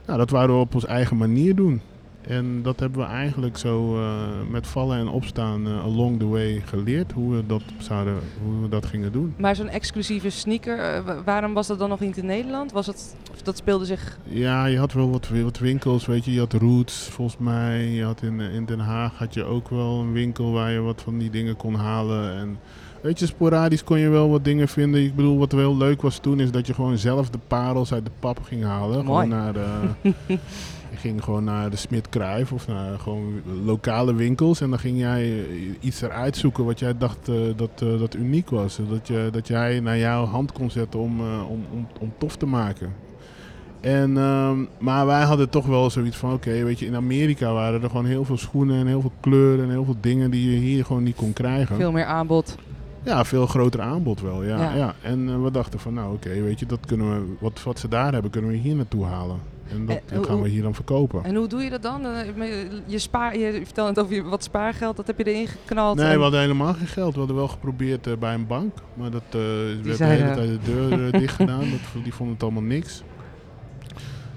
nou, 0.05 0.17
dat 0.17 0.29
wouden 0.29 0.55
we 0.55 0.61
op 0.61 0.73
onze 0.73 0.87
eigen 0.87 1.17
manier 1.17 1.55
doen. 1.55 1.81
En 2.27 2.61
dat 2.61 2.79
hebben 2.79 2.99
we 2.99 3.05
eigenlijk 3.05 3.57
zo 3.57 3.97
uh, 3.97 4.27
met 4.49 4.67
vallen 4.67 4.97
en 4.97 5.07
opstaan 5.07 5.67
uh, 5.67 5.83
along 5.83 6.19
the 6.19 6.27
way 6.27 6.61
geleerd. 6.65 7.11
Hoe 7.11 7.35
we 7.35 7.45
dat, 7.45 7.61
zouden, 7.77 8.19
hoe 8.43 8.61
we 8.61 8.69
dat 8.69 8.85
gingen 8.85 9.11
doen. 9.11 9.33
Maar 9.37 9.55
zo'n 9.55 9.69
exclusieve 9.69 10.29
sneaker, 10.29 11.05
uh, 11.05 11.17
waarom 11.25 11.53
was 11.53 11.67
dat 11.67 11.79
dan 11.79 11.89
nog 11.89 11.99
niet 11.99 12.17
in 12.17 12.25
Nederland? 12.25 12.71
Was 12.71 12.87
het, 12.87 13.15
of 13.31 13.41
dat 13.41 13.57
speelde 13.57 13.85
zich... 13.85 14.17
Ja, 14.23 14.65
je 14.65 14.77
had 14.77 14.93
wel 14.93 15.09
wat, 15.09 15.29
wat 15.43 15.57
winkels, 15.57 16.05
weet 16.05 16.25
je. 16.25 16.33
Je 16.33 16.39
had 16.39 16.53
Roots, 16.53 17.07
volgens 17.11 17.37
mij. 17.37 17.85
Je 17.87 18.03
had 18.03 18.21
in, 18.21 18.39
in 18.39 18.65
Den 18.65 18.79
Haag 18.79 19.17
had 19.17 19.33
je 19.33 19.43
ook 19.43 19.69
wel 19.69 19.99
een 19.99 20.11
winkel 20.11 20.51
waar 20.51 20.71
je 20.71 20.79
wat 20.79 21.01
van 21.01 21.17
die 21.17 21.29
dingen 21.29 21.55
kon 21.55 21.75
halen. 21.75 22.35
En 22.35 22.57
weet 23.01 23.19
je, 23.19 23.25
sporadisch 23.25 23.83
kon 23.83 23.99
je 23.99 24.09
wel 24.09 24.29
wat 24.29 24.43
dingen 24.43 24.67
vinden. 24.67 25.03
Ik 25.03 25.15
bedoel, 25.15 25.37
wat 25.37 25.51
wel 25.51 25.77
leuk 25.77 26.01
was 26.01 26.17
toen, 26.17 26.39
is 26.39 26.51
dat 26.51 26.67
je 26.67 26.73
gewoon 26.73 26.97
zelf 26.97 27.29
de 27.29 27.39
parels 27.47 27.93
uit 27.93 28.05
de 28.05 28.11
pap 28.19 28.41
ging 28.43 28.63
halen. 28.63 29.05
Mooi. 29.05 29.27
Gewoon 29.27 29.43
naar 29.43 29.53
de... 29.53 29.89
Je 30.93 30.99
ging 30.99 31.23
gewoon 31.23 31.43
naar 31.43 31.69
de 31.69 31.75
Smit 31.75 32.09
Kruif 32.09 32.51
of 32.51 32.67
naar 32.67 32.99
gewoon 32.99 33.41
lokale 33.63 34.13
winkels. 34.13 34.61
En 34.61 34.69
dan 34.69 34.79
ging 34.79 34.99
jij 34.99 35.45
iets 35.79 36.01
eruit 36.01 36.37
zoeken 36.37 36.65
wat 36.65 36.79
jij 36.79 36.97
dacht 36.97 37.29
uh, 37.29 37.35
dat, 37.55 37.81
uh, 37.83 37.99
dat 37.99 38.15
uniek 38.15 38.49
was. 38.49 38.79
Dat, 38.89 39.07
je, 39.07 39.29
dat 39.31 39.47
jij 39.47 39.79
naar 39.79 39.97
jouw 39.97 40.25
hand 40.25 40.51
kon 40.51 40.71
zetten 40.71 40.99
om, 40.99 41.19
uh, 41.19 41.49
om, 41.49 41.65
om, 41.71 41.87
om 41.99 42.13
tof 42.17 42.35
te 42.35 42.45
maken. 42.45 42.93
En, 43.81 44.17
um, 44.17 44.67
maar 44.79 45.05
wij 45.05 45.23
hadden 45.23 45.49
toch 45.49 45.65
wel 45.65 45.89
zoiets 45.89 46.17
van, 46.17 46.33
oké, 46.33 46.49
okay, 46.49 46.63
weet 46.63 46.79
je, 46.79 46.85
in 46.85 46.95
Amerika 46.95 47.53
waren 47.53 47.83
er 47.83 47.89
gewoon 47.89 48.05
heel 48.05 48.25
veel 48.25 48.37
schoenen 48.37 48.79
en 48.79 48.87
heel 48.87 49.01
veel 49.01 49.13
kleuren 49.19 49.63
en 49.63 49.71
heel 49.71 49.85
veel 49.85 49.97
dingen 50.01 50.31
die 50.31 50.51
je 50.51 50.57
hier 50.57 50.85
gewoon 50.85 51.03
niet 51.03 51.15
kon 51.15 51.33
krijgen. 51.33 51.75
Veel 51.75 51.91
meer 51.91 52.05
aanbod. 52.05 52.57
Ja, 53.03 53.25
veel 53.25 53.47
groter 53.47 53.81
aanbod 53.81 54.21
wel, 54.21 54.43
ja. 54.43 54.57
Ja. 54.57 54.75
ja. 54.75 54.93
En 55.01 55.27
uh, 55.27 55.43
we 55.43 55.51
dachten 55.51 55.79
van, 55.79 55.93
nou 55.93 56.13
oké, 56.13 56.27
okay, 56.27 56.43
weet 56.43 56.59
je, 56.59 56.65
dat 56.65 56.85
kunnen 56.85 57.09
we, 57.09 57.33
wat, 57.39 57.63
wat 57.63 57.79
ze 57.79 57.87
daar 57.87 58.13
hebben, 58.13 58.31
kunnen 58.31 58.51
we 58.51 58.57
hier 58.57 58.75
naartoe 58.75 59.05
halen. 59.05 59.39
En 59.71 59.85
dat, 59.85 59.95
En 59.95 60.15
dat 60.15 60.25
gaan 60.25 60.41
we 60.41 60.49
hier 60.49 60.61
dan 60.61 60.75
verkopen. 60.75 61.23
En 61.23 61.35
hoe 61.35 61.47
doe 61.47 61.63
je 61.63 61.69
dat 61.69 61.81
dan? 61.81 62.05
Eh, 62.05 62.25
Je, 62.85 62.99
spaar, 62.99 63.37
je 63.37 63.61
vertelde 63.63 63.89
het 63.89 63.99
over 63.99 64.15
je, 64.15 64.23
wat 64.23 64.43
spaargeld, 64.43 64.95
dat 64.95 65.07
heb 65.07 65.17
je 65.17 65.23
erin 65.23 65.47
geknald. 65.47 65.97
Nee, 65.97 66.05
en... 66.05 66.15
we 66.15 66.21
hadden 66.21 66.39
helemaal 66.39 66.73
geen 66.73 66.87
geld. 66.87 67.13
We 67.13 67.19
hadden 67.19 67.35
wel 67.35 67.47
geprobeerd 67.47 68.07
uh, 68.07 68.13
bij 68.17 68.33
een 68.33 68.47
bank. 68.47 68.73
Maar 68.93 69.11
dat 69.11 69.23
uh, 69.35 69.41
werd 69.83 69.97
zeiden... 69.97 70.35
de 70.35 70.41
hele 70.41 70.59
tijd 70.59 70.65
de 70.65 70.71
deur 70.71 71.11
dicht 71.11 71.35
gedaan. 71.35 71.59
Dat, 71.59 72.03
die 72.03 72.13
vonden 72.13 72.35
het 72.35 72.43
allemaal 72.43 72.61
niks. 72.63 73.03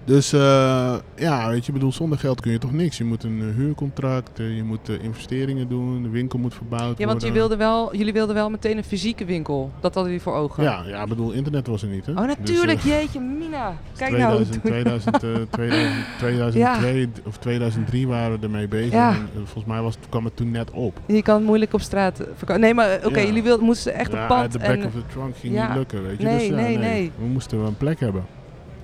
Dus 0.07 0.33
uh, 0.33 0.95
ja, 1.17 1.49
weet 1.49 1.67
je, 1.67 1.73
bedoel, 1.73 1.93
zonder 1.93 2.19
geld 2.19 2.41
kun 2.41 2.53
je 2.53 2.59
toch 2.59 2.73
niks. 2.73 2.99
Je 2.99 3.05
moet 3.05 3.25
een 3.25 3.41
uh, 3.41 3.55
huurcontract, 3.55 4.41
uh, 4.41 4.57
je 4.57 4.63
moet 4.63 4.89
investeringen 4.89 5.69
doen, 5.69 6.03
de 6.03 6.09
winkel 6.09 6.39
moet 6.39 6.55
verbouwd 6.55 6.83
worden. 6.83 7.05
Ja, 7.05 7.07
want 7.07 7.23
je 7.23 7.33
wilde 7.33 7.57
wel, 7.57 7.97
jullie 7.97 8.13
wilden 8.13 8.35
wel 8.35 8.51
meteen 8.51 8.77
een 8.77 8.85
fysieke 8.85 9.25
winkel. 9.25 9.71
Dat 9.81 9.95
hadden 9.95 10.13
jullie 10.13 10.21
voor 10.21 10.35
ogen. 10.35 10.63
Ja, 10.63 10.83
ja 10.87 11.07
bedoel, 11.07 11.33
internet 11.33 11.67
was 11.67 11.83
er 11.83 11.89
niet. 11.89 12.07
Hè? 12.07 12.13
Oh, 12.13 12.27
natuurlijk. 12.27 12.83
Dus, 12.83 12.93
jeetje, 12.93 13.21
Mina. 13.21 13.77
Kijk 13.97 14.11
2000, 14.11 14.63
nou. 14.65 14.83
2000, 14.83 15.19
2000, 15.51 16.05
2002 16.19 17.01
ja. 17.01 17.07
of 17.25 17.39
2003 17.39 18.09
waren 18.09 18.41
we 18.41 18.47
ermee 18.47 18.69
bezig. 18.69 18.93
Ja. 18.93 19.11
En 19.11 19.29
volgens 19.35 19.65
mij 19.65 19.81
was, 19.81 19.97
kwam 20.09 20.25
het 20.25 20.37
toen 20.37 20.51
net 20.51 20.71
op. 20.71 21.01
Je 21.07 21.23
kan 21.23 21.35
het 21.35 21.45
moeilijk 21.45 21.73
op 21.73 21.81
straat 21.81 22.17
verkopen. 22.37 22.61
Nee, 22.61 22.75
maar 22.75 22.97
oké, 22.97 23.07
okay, 23.07 23.21
ja. 23.21 23.27
jullie 23.27 23.43
wilden, 23.43 23.65
moesten 23.65 23.95
echt 23.95 24.13
ja, 24.13 24.23
op 24.23 24.29
pad. 24.29 24.53
de 24.53 24.59
back 24.59 24.69
en... 24.69 24.87
of 24.87 24.93
the 24.93 25.07
trunk 25.13 25.37
ging 25.37 25.55
ja. 25.55 25.67
niet 25.67 25.77
lukken, 25.77 26.03
weet 26.03 26.19
je. 26.19 26.25
Nee, 26.25 26.39
dus, 26.39 26.49
nee, 26.49 26.77
nee, 26.77 26.79
nee. 26.79 27.13
We 27.19 27.27
moesten 27.27 27.59
wel 27.59 27.67
een 27.67 27.77
plek 27.77 28.01
hebben. 28.01 28.36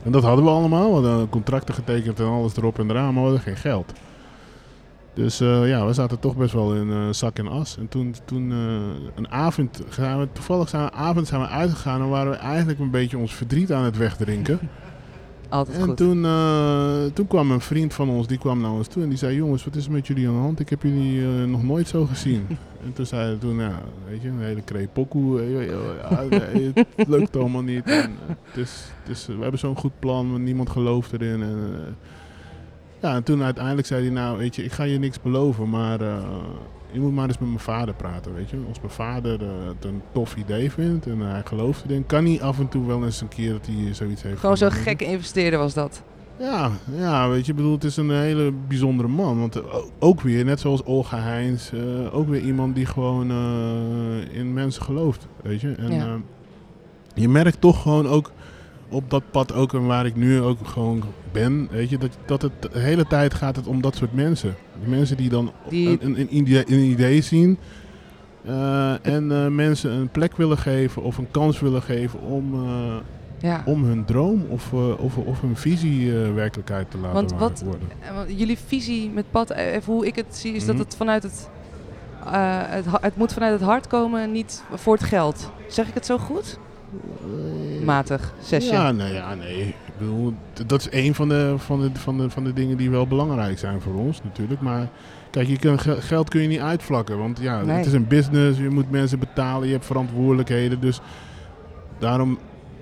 En 0.02 0.12
dat 0.12 0.22
hadden 0.22 0.44
we 0.44 0.50
allemaal. 0.50 1.02
We 1.02 1.08
hadden 1.08 1.28
contracten 1.28 1.74
getekend 1.74 2.20
en 2.20 2.26
alles 2.26 2.56
erop 2.56 2.78
en 2.78 2.90
eraan, 2.90 3.14
maar 3.14 3.22
we 3.22 3.28
hadden 3.28 3.40
geen 3.40 3.56
geld. 3.56 3.92
Dus 5.14 5.40
uh, 5.40 5.68
ja, 5.68 5.86
we 5.86 5.92
zaten 5.92 6.20
toch 6.20 6.36
best 6.36 6.52
wel 6.52 6.74
in 6.74 6.88
uh, 6.88 7.08
zak 7.10 7.38
en 7.38 7.48
as. 7.48 7.76
En 7.78 7.88
toen, 7.88 8.14
toen 8.24 8.50
een 9.14 9.30
avond, 9.30 9.82
zijn 9.90 10.18
we, 10.18 10.28
toevallig 10.32 10.68
zijn 10.68 10.92
avond 10.92 11.26
zijn 11.26 11.40
we 11.40 11.46
uitgegaan 11.46 12.00
en 12.00 12.08
waren 12.08 12.30
we 12.30 12.36
eigenlijk 12.36 12.78
een 12.78 12.90
beetje 12.90 13.18
ons 13.18 13.34
verdriet 13.34 13.72
aan 13.72 13.84
het 13.84 13.96
wegdrinken. 13.96 14.58
Altijd 15.52 15.76
en 15.76 15.84
goed. 15.84 15.96
Toen, 15.96 16.26
toen 17.12 17.26
kwam 17.26 17.50
een 17.50 17.60
vriend 17.60 17.94
van 17.94 18.08
ons, 18.08 18.26
die 18.26 18.38
kwam 18.38 18.60
naar 18.60 18.70
ons 18.70 18.88
toe 18.88 19.02
en 19.02 19.08
die 19.08 19.18
zei, 19.18 19.36
jongens, 19.36 19.64
wat 19.64 19.76
is 19.76 19.86
er 19.86 19.92
met 19.92 20.06
jullie 20.06 20.28
aan 20.28 20.34
de 20.34 20.40
hand? 20.40 20.60
Ik 20.60 20.68
heb 20.68 20.82
jullie 20.82 21.22
nog 21.46 21.62
nooit 21.62 21.88
zo 21.88 22.06
gezien. 22.06 22.46
en 22.84 22.92
toen 22.92 23.06
zei 23.06 23.26
hij 23.26 23.36
toen, 23.36 23.56
ja, 23.56 23.82
weet 24.08 24.22
je, 24.22 24.28
een 24.28 24.40
hele 24.40 24.62
kreet 24.62 24.92
pokoe. 24.92 25.42
Ja, 25.42 26.22
nee, 26.30 26.72
het 26.96 27.08
lukt 27.16 27.36
allemaal 27.36 27.62
niet. 27.62 27.84
En, 27.84 28.14
is, 28.54 29.26
we 29.26 29.42
hebben 29.42 29.58
zo'n 29.58 29.76
goed 29.76 29.98
plan, 29.98 30.42
niemand 30.42 30.70
gelooft 30.70 31.12
erin. 31.12 31.42
En, 31.42 31.58
ja, 33.00 33.14
en 33.14 33.22
toen 33.22 33.42
uiteindelijk 33.42 33.86
zei 33.86 34.02
hij, 34.02 34.12
nou 34.12 34.38
weet 34.38 34.56
je, 34.56 34.64
ik 34.64 34.72
ga 34.72 34.82
je 34.82 34.98
niks 34.98 35.20
beloven, 35.20 35.70
maar 35.70 36.00
je 36.92 37.00
moet 37.00 37.14
maar 37.14 37.28
eens 37.28 37.38
met 37.38 37.48
mijn 37.48 37.60
vader 37.60 37.94
praten, 37.94 38.34
weet 38.34 38.50
je. 38.50 38.56
Als 38.68 38.80
mijn 38.80 38.92
vader 38.92 39.42
uh, 39.42 39.48
het 39.66 39.84
een 39.84 40.02
tof 40.12 40.36
idee 40.36 40.70
vindt 40.70 41.06
en 41.06 41.20
hij 41.20 41.42
gelooft 41.44 41.84
erin, 41.84 42.06
kan 42.06 42.24
hij 42.24 42.42
af 42.42 42.58
en 42.58 42.68
toe 42.68 42.86
wel 42.86 43.04
eens 43.04 43.20
een 43.20 43.28
keer 43.28 43.52
dat 43.52 43.66
hij 43.66 43.94
zoiets 43.94 44.22
heeft. 44.22 44.40
Gewoon 44.40 44.56
zo'n 44.56 44.70
gekke 44.70 45.04
investeerder 45.04 45.58
was 45.58 45.74
dat. 45.74 46.02
Ja, 46.38 46.70
ja, 46.96 47.28
weet 47.28 47.46
je, 47.46 47.54
bedoel, 47.54 47.72
het 47.72 47.84
is 47.84 47.96
een 47.96 48.10
hele 48.10 48.52
bijzondere 48.68 49.08
man. 49.08 49.38
Want 49.38 49.62
ook 49.98 50.20
weer, 50.20 50.44
net 50.44 50.60
zoals 50.60 50.84
Olga 50.84 51.18
Heins, 51.18 51.72
ook 52.12 52.28
weer 52.28 52.40
iemand 52.40 52.74
die 52.74 52.86
gewoon 52.86 53.30
in 54.30 54.52
mensen 54.52 54.82
gelooft, 54.82 55.26
weet 55.42 55.60
je. 55.60 55.72
En 55.72 55.92
ja. 55.92 56.18
je 57.14 57.28
merkt 57.28 57.60
toch 57.60 57.82
gewoon 57.82 58.06
ook 58.06 58.30
op 58.92 59.10
dat 59.10 59.22
pad 59.30 59.52
ook 59.52 59.74
en 59.74 59.86
waar 59.86 60.06
ik 60.06 60.16
nu 60.16 60.40
ook 60.40 60.58
gewoon 60.66 61.02
ben, 61.32 61.68
weet 61.70 61.90
je, 61.90 61.98
dat, 61.98 62.16
dat 62.26 62.42
het 62.42 62.52
de 62.60 62.78
hele 62.78 63.06
tijd 63.06 63.34
gaat 63.34 63.56
het 63.56 63.66
om 63.66 63.80
dat 63.80 63.96
soort 63.96 64.12
mensen. 64.12 64.54
Mensen 64.84 65.16
die 65.16 65.28
dan 65.28 65.52
Die... 65.68 65.88
Een, 65.88 65.98
een, 66.02 66.18
een, 66.18 66.36
idee, 66.36 66.64
een, 66.66 66.78
idee, 66.78 67.20
zien 67.20 67.58
uh, 68.46 69.06
en 69.06 69.30
uh, 69.30 69.46
mensen 69.46 69.90
een 69.90 70.08
plek 70.08 70.36
willen 70.36 70.58
geven 70.58 71.02
of 71.02 71.18
een 71.18 71.30
kans 71.30 71.60
willen 71.60 71.82
geven 71.82 72.20
om, 72.20 72.54
uh, 72.54 72.96
ja. 73.38 73.62
om 73.64 73.84
hun 73.84 74.04
droom 74.04 74.44
of, 74.48 74.72
of, 74.98 75.16
of 75.16 75.40
hun 75.40 75.56
visie 75.56 76.12
werkelijkheid 76.12 76.90
te 76.90 76.98
laten 76.98 77.14
Want 77.14 77.32
wat, 77.32 77.62
worden. 77.64 78.36
Jullie 78.36 78.58
visie 78.66 79.10
met 79.10 79.30
pad, 79.30 79.50
even 79.50 79.92
hoe 79.92 80.06
ik 80.06 80.16
het 80.16 80.36
zie, 80.36 80.52
is 80.52 80.62
mm 80.62 80.68
-hmm. 80.68 80.76
dat 80.76 80.86
het 80.86 80.96
vanuit 80.96 81.22
het, 81.22 81.48
het, 82.68 82.84
het 83.00 83.16
moet 83.16 83.32
vanuit 83.32 83.52
het 83.52 83.68
hart 83.68 83.86
komen, 83.86 84.32
niet 84.32 84.64
voor 84.74 84.94
het 84.94 85.04
geld. 85.04 85.50
Zeg 85.68 85.88
ik 85.88 85.94
het 85.94 86.06
zo 86.06 86.18
goed? 86.18 86.58
Matig 87.84 88.34
sessie. 88.42 88.72
Ja, 88.72 88.92
nee, 88.92 89.12
ja, 89.12 89.34
nee. 89.34 89.60
Ik 89.66 89.92
bedoel, 89.98 90.34
dat 90.66 90.80
is 90.80 90.88
een 90.90 91.14
van 91.14 91.28
de, 91.28 91.54
van, 91.56 91.80
de, 91.80 91.90
van, 91.94 92.18
de, 92.18 92.30
van 92.30 92.44
de 92.44 92.52
dingen 92.52 92.76
die 92.76 92.90
wel 92.90 93.06
belangrijk 93.06 93.58
zijn 93.58 93.80
voor 93.80 93.94
ons 93.94 94.22
natuurlijk. 94.22 94.60
Maar 94.60 94.88
kijk, 95.30 95.48
je 95.48 95.58
kan, 95.58 95.78
geld 95.78 96.28
kun 96.28 96.42
je 96.42 96.48
niet 96.48 96.60
uitvlakken. 96.60 97.18
Want 97.18 97.38
ja, 97.40 97.62
nee. 97.62 97.76
het 97.76 97.86
is 97.86 97.92
een 97.92 98.08
business. 98.08 98.58
Je 98.58 98.70
moet 98.70 98.90
mensen 98.90 99.18
betalen. 99.18 99.66
Je 99.66 99.72
hebt 99.72 99.86
verantwoordelijkheden. 99.86 100.80
Dus 100.80 101.00
daarom, 101.98 102.38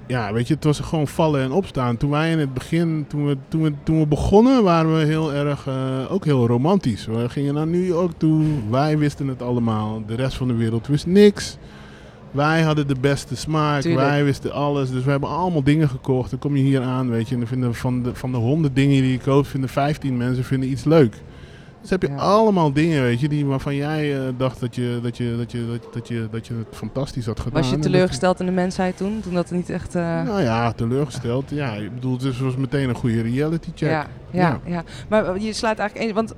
ja, 0.07 0.33
weet 0.33 0.49
je, 0.49 0.55
het 0.55 0.65
was 0.65 0.81
gewoon 0.81 1.09
vallen 1.09 1.43
en 1.43 1.53
opstaan. 1.53 1.97
Toen 1.97 2.11
wij 2.11 2.31
in 2.31 2.39
het 2.39 2.55
begin, 2.55 3.05
toen 3.09 3.27
we, 3.27 3.37
toen 3.49 3.63
we, 3.63 3.73
toen 3.83 3.99
we 3.99 4.07
begonnen, 4.07 4.63
waren 4.63 4.99
we 4.99 5.05
heel 5.05 5.33
erg, 5.33 5.67
uh, 5.67 6.13
ook 6.13 6.25
heel 6.25 6.47
romantisch. 6.47 7.07
We 7.07 7.29
gingen 7.29 7.55
naar 7.55 7.67
New 7.67 7.87
York 7.87 8.13
toe. 8.17 8.45
Wij 8.71 8.99
wisten 8.99 9.29
het 9.29 9.43
allemaal. 9.43 10.03
De 10.07 10.15
rest 10.15 10.37
van 10.37 10.49
de 10.49 10.55
wereld 10.55 10.87
wist 10.87 11.07
niks. 11.07 11.59
Wij 12.31 12.63
hadden 12.63 12.87
de 12.87 12.97
beste 13.01 13.37
smaak, 13.37 13.81
Tuurlijk. 13.81 14.07
wij 14.09 14.25
wisten 14.25 14.53
alles. 14.53 14.91
Dus 14.91 15.05
we 15.05 15.11
hebben 15.11 15.29
allemaal 15.29 15.63
dingen 15.63 15.89
gekocht. 15.89 16.31
Dan 16.31 16.39
kom 16.39 16.57
je 16.57 16.63
hier 16.63 16.83
aan, 16.83 17.11
weet 17.11 17.29
je. 17.29 17.35
En 17.35 17.41
dan 17.41 17.49
vinden 17.49 17.75
van 17.75 18.03
de, 18.03 18.15
van 18.15 18.33
de 18.33 18.39
100 18.39 18.75
dingen 18.77 19.03
die 19.03 19.13
je 19.13 19.19
koopt, 19.19 19.49
vinden 19.49 19.69
15 19.71 20.17
mensen 20.17 20.45
vinden 20.45 20.71
iets 20.71 20.85
leuk. 20.85 21.15
Dus 21.81 21.91
heb 21.91 22.03
je 22.03 22.09
Ja. 22.09 22.17
allemaal 22.17 22.73
dingen, 22.73 23.03
weet 23.03 23.21
je, 23.21 23.29
die, 23.29 23.47
waarvan 23.47 23.75
jij 23.77 24.17
eh, 24.17 24.23
dacht 24.37 24.61
dat 24.61 24.75
je, 24.75 24.99
dat, 25.03 25.17
je, 25.17 25.35
dat, 25.39 25.53
je, 25.53 25.67
dat, 25.71 25.93
dat, 25.95 26.09
je, 26.09 26.29
dat 26.31 26.47
je 26.47 26.55
het 26.55 26.77
fantastisch 26.77 27.27
had 27.27 27.41
gedaan. 27.41 27.63
Was 27.63 27.71
je 27.71 27.79
teleurgesteld 27.79 28.41
in 28.41 28.47
de 28.47 28.53
mensheid 28.53 28.97
toen? 28.97 29.21
Toen 29.21 29.35
dat 29.35 29.51
niet 29.51 29.71
echt... 29.71 29.95
eh, 29.95 30.23
Nou 30.23 30.43
ja, 30.43 30.73
teleurgesteld. 30.73 31.51
Ja, 31.51 31.73
ik 31.73 31.95
bedoel, 31.95 32.19
het 32.19 32.39
was 32.39 32.57
meteen 32.57 32.89
een 32.89 32.95
goede 32.95 33.21
reality 33.23 33.71
check. 33.75 33.91
Ja, 33.91 34.07
ja, 34.31 34.61
ja. 34.67 34.85
Maar 35.09 35.35
eh, 35.35 35.43
je 35.45 35.53
slaat 35.53 35.79
eigenlijk 35.79 36.07
één, 36.07 36.15
want 36.15 36.35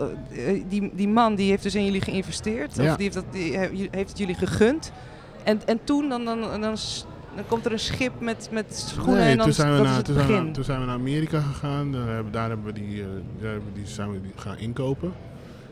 die, 0.68 0.90
die 0.94 1.08
man 1.08 1.34
die 1.34 1.50
heeft 1.50 1.62
dus 1.62 1.75
in 1.75 1.84
jullie 1.84 2.00
geïnvesteerd, 2.00 2.76
Ja. 2.76 2.90
of 2.90 2.96
die 2.96 3.02
heeft, 3.04 3.14
dat, 3.14 3.25
die 3.30 3.56
he- 3.56 3.88
heeft 3.90 4.08
het 4.08 4.18
jullie 4.18 4.34
gegund. 4.34 4.92
En, 5.44 5.61
en 5.66 5.80
toen 5.84 6.08
dan, 6.08 6.25
dan, 6.25 6.40
dan, 6.61 6.76
komt 7.49 7.64
er 7.64 7.72
een 7.72 7.78
schip 7.78 8.20
met, 8.20 8.49
met 8.52 8.76
schoenen 8.76 9.14
Nee, 9.14 9.30
en 9.30 9.37
dan 9.37 9.46
toen 9.46 9.54
zijn, 9.54 9.70
we 9.70 9.76
dat 9.76 9.84
is 9.84 9.88
naar, 9.88 9.96
het 9.96 10.06
toen, 10.06 10.14
zijn 10.14 10.26
begin. 10.26 10.46
we, 10.46 10.50
toen 10.50 10.64
zijn 10.64 10.80
we 10.80 10.87
naar 10.87 10.94
Amerika 10.94 11.40
gegaan. 11.40 11.92
Daar 11.92 12.08
hebben, 12.08 12.32
daar 12.32 12.49
hebben 12.49 12.66
we 12.66 12.72
die, 12.72 13.02
eh, 13.02 13.08
daar 13.40 13.50
hebben 13.50 13.72
die, 13.75 13.87
zijn 13.87 14.12
we 14.12 14.20
die 14.20 14.32
gaan 14.37 14.58
inkopen. 14.58 15.12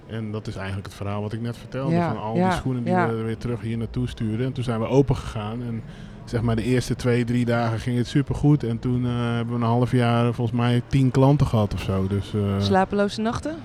En 0.06 0.30
dat 0.32 0.46
is 0.46 0.56
eigenlijk 0.56 0.86
het 0.86 0.96
verhaal 0.96 1.22
wat 1.22 1.32
ik 1.32 1.40
net 1.40 1.56
vertelde. 1.56 1.94
Ja, 1.94 2.12
van 2.12 2.22
al 2.22 2.36
ja, 2.36 2.48
die 2.48 2.58
schoenen 2.58 2.84
die 2.84 2.92
ja. 2.92 3.08
we 3.08 3.22
weer 3.22 3.36
terug 3.36 3.60
hier 3.60 3.78
naartoe 3.78 4.08
stuurden. 4.08 4.46
En 4.46 4.52
toen 4.52 4.64
zijn 4.64 4.80
we 4.80 4.86
open 4.86 5.16
gegaan. 5.16 5.62
En 5.62 5.82
zeg 6.24 6.42
maar 6.42 6.56
de 6.56 6.62
eerste 6.62 6.96
twee, 6.96 7.24
drie 7.24 7.44
dagen 7.44 7.78
ging 7.78 7.96
het 7.96 8.06
supergoed. 8.06 8.64
En 8.64 8.78
toen 8.78 9.04
eh, 9.04 9.10
hebben 9.12 9.54
we 9.54 9.60
een 9.60 9.68
half 9.68 9.92
jaar 9.92 10.34
volgens 10.34 10.56
mij 10.56 10.82
tien 10.86 11.10
klanten 11.10 11.46
gehad 11.46 11.74
of 11.74 11.80
zo. 11.80 12.06
Dus, 12.06 12.34
eh, 12.34 12.40
Slapeloze 12.60 13.20
nachten? 13.20 13.56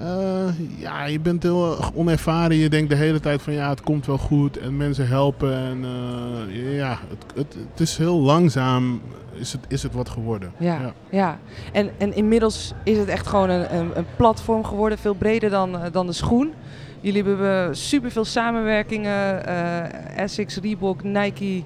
Eh, 0.00 0.48
ja, 0.78 1.04
je 1.04 1.20
bent 1.20 1.42
heel 1.42 1.76
onervaren. 1.94 2.56
Je 2.56 2.68
denkt 2.68 2.90
de 2.90 2.96
hele 2.96 3.20
tijd 3.20 3.42
van 3.42 3.52
ja, 3.52 3.68
het 3.68 3.80
komt 3.80 4.06
wel 4.06 4.18
goed. 4.18 4.58
En 4.58 4.76
mensen 4.76 5.08
helpen. 5.08 5.54
En 5.54 5.84
eh, 5.84 6.76
ja, 6.76 6.98
het, 7.08 7.24
het, 7.34 7.56
het 7.70 7.80
is 7.80 7.96
heel 7.96 8.20
langzaam 8.20 9.00
is 9.34 9.52
het, 9.52 9.60
is 9.68 9.82
het 9.82 9.92
wat 9.92 10.08
geworden. 10.08 10.52
Ja, 10.56 10.92
ja. 11.10 11.38
En, 11.72 11.90
en 11.98 12.14
inmiddels 12.14 12.72
is 12.84 12.98
het 12.98 13.08
echt 13.08 13.26
gewoon 13.26 13.50
een, 13.50 13.96
een, 13.96 14.06
platform 14.16 14.64
geworden, 14.64 14.98
veel 14.98 15.14
breder 15.14 15.50
dan, 15.50 15.78
eh, 15.78 15.92
dan 15.92 16.06
de 16.06 16.12
schoen. 16.12 16.52
Jullie 17.00 17.22
hebben 17.22 17.76
superveel 17.76 18.24
samenwerkingen, 18.24 19.46
eh 19.46 20.18
Essex, 20.18 20.56
Reebok, 20.56 21.02
Nike 21.02 21.62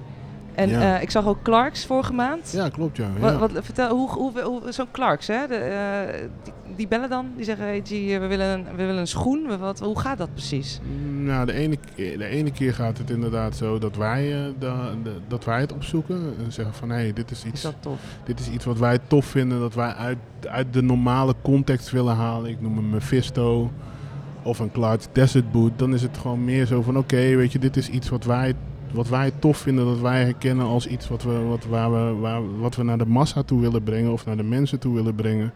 en 0.57 0.69
Ja. 0.69 0.95
eh, 0.95 1.01
ik 1.01 1.11
zag 1.11 1.25
ook 1.27 1.41
Clarks 1.41 1.85
vorige 1.85 2.13
maand. 2.13 2.51
Ja, 2.55 2.69
klopt 2.69 2.97
ja. 2.97 3.37
Wat, 3.39 3.51
vertel, 3.53 3.95
hoe, 3.95 4.09
hoe, 4.09 4.41
hoe, 4.41 4.61
zo'n 4.71 4.91
Clarks, 4.91 5.27
hè? 5.27 5.47
De, 5.47 5.55
eh, 5.55 6.19
die, 6.43 6.53
die 6.75 6.87
bellen 6.87 7.09
dan, 7.09 7.25
die 7.35 7.45
zeggen, 7.45 7.65
hey 7.65 7.81
G, 7.85 7.89
we 7.89 8.27
willen 8.27 8.47
een, 8.47 8.65
we 8.75 8.75
willen 8.75 8.97
een 8.97 9.07
schoen. 9.07 9.57
Wat, 9.59 9.79
hoe 9.79 9.99
gaat 9.99 10.17
dat 10.17 10.33
precies? 10.33 10.79
Nou, 11.23 11.45
de 11.45 11.53
ene, 11.53 11.77
keer- 11.95 12.17
de 12.17 12.25
ene 12.25 12.51
keer 12.51 12.73
gaat 12.73 12.97
het 12.97 13.09
inderdaad 13.09 13.55
zo 13.55 13.79
dat 13.79 13.95
wij, 13.95 14.33
eh, 14.33 14.39
de- 14.59 15.11
dat 15.27 15.43
wij 15.45 15.59
het 15.59 15.73
opzoeken. 15.73 16.33
En 16.45 16.51
zeggen 16.51 16.73
van 16.75 16.89
hé, 16.89 16.95
hey, 16.95 17.13
dit, 17.13 17.31
is 17.31 17.37
Is 17.43 17.45
iets, 17.45 17.61
dat 17.61 17.75
tof? 17.79 17.99
dit 18.23 18.39
is 18.39 18.49
iets 18.49 18.65
wat 18.65 18.77
wij 18.77 18.97
tof 19.07 19.25
vinden. 19.25 19.59
Dat 19.59 19.73
wij 19.73 19.93
uit, 19.93 20.17
uit 20.49 20.73
de 20.73 20.81
normale 20.81 21.33
context 21.41 21.89
willen 21.91 22.15
halen. 22.15 22.49
Ik 22.49 22.61
noem 22.61 22.77
een 22.77 22.89
Mephisto 22.89 23.71
of 24.43 24.59
een 24.59 24.71
Clarks 24.71 25.07
Desert 25.11 25.51
Boot. 25.51 25.71
Dan 25.75 25.93
is 25.93 26.01
het 26.01 26.17
gewoon 26.17 26.43
meer 26.45 26.65
zo 26.65 26.81
van 26.81 26.97
oké, 26.97 27.35
weet 27.35 27.51
je, 27.51 27.59
dit 27.59 27.77
is 27.77 27.89
iets 27.89 28.09
wat 28.09 28.23
wij, 28.23 28.53
wat 28.91 29.07
wij 29.07 29.31
tof 29.39 29.57
vinden. 29.57 29.85
Dat 29.85 29.99
wij 29.99 30.23
herkennen 30.23 30.65
als 30.65 30.87
iets 30.87 31.07
wat 31.07 31.23
we, 31.23 31.39
wat, 31.39 31.65
waar 31.65 31.91
we, 31.91 32.19
waar, 32.19 32.59
wat 32.59 32.75
we 32.75 32.83
naar 32.83 32.97
de 32.97 33.05
massa 33.05 33.43
toe 33.43 33.61
willen 33.61 33.83
brengen. 33.83 34.11
Of 34.11 34.25
naar 34.25 34.37
de 34.37 34.43
mensen 34.43 34.79
toe 34.79 34.95
willen 34.95 35.15
brengen. 35.15 35.53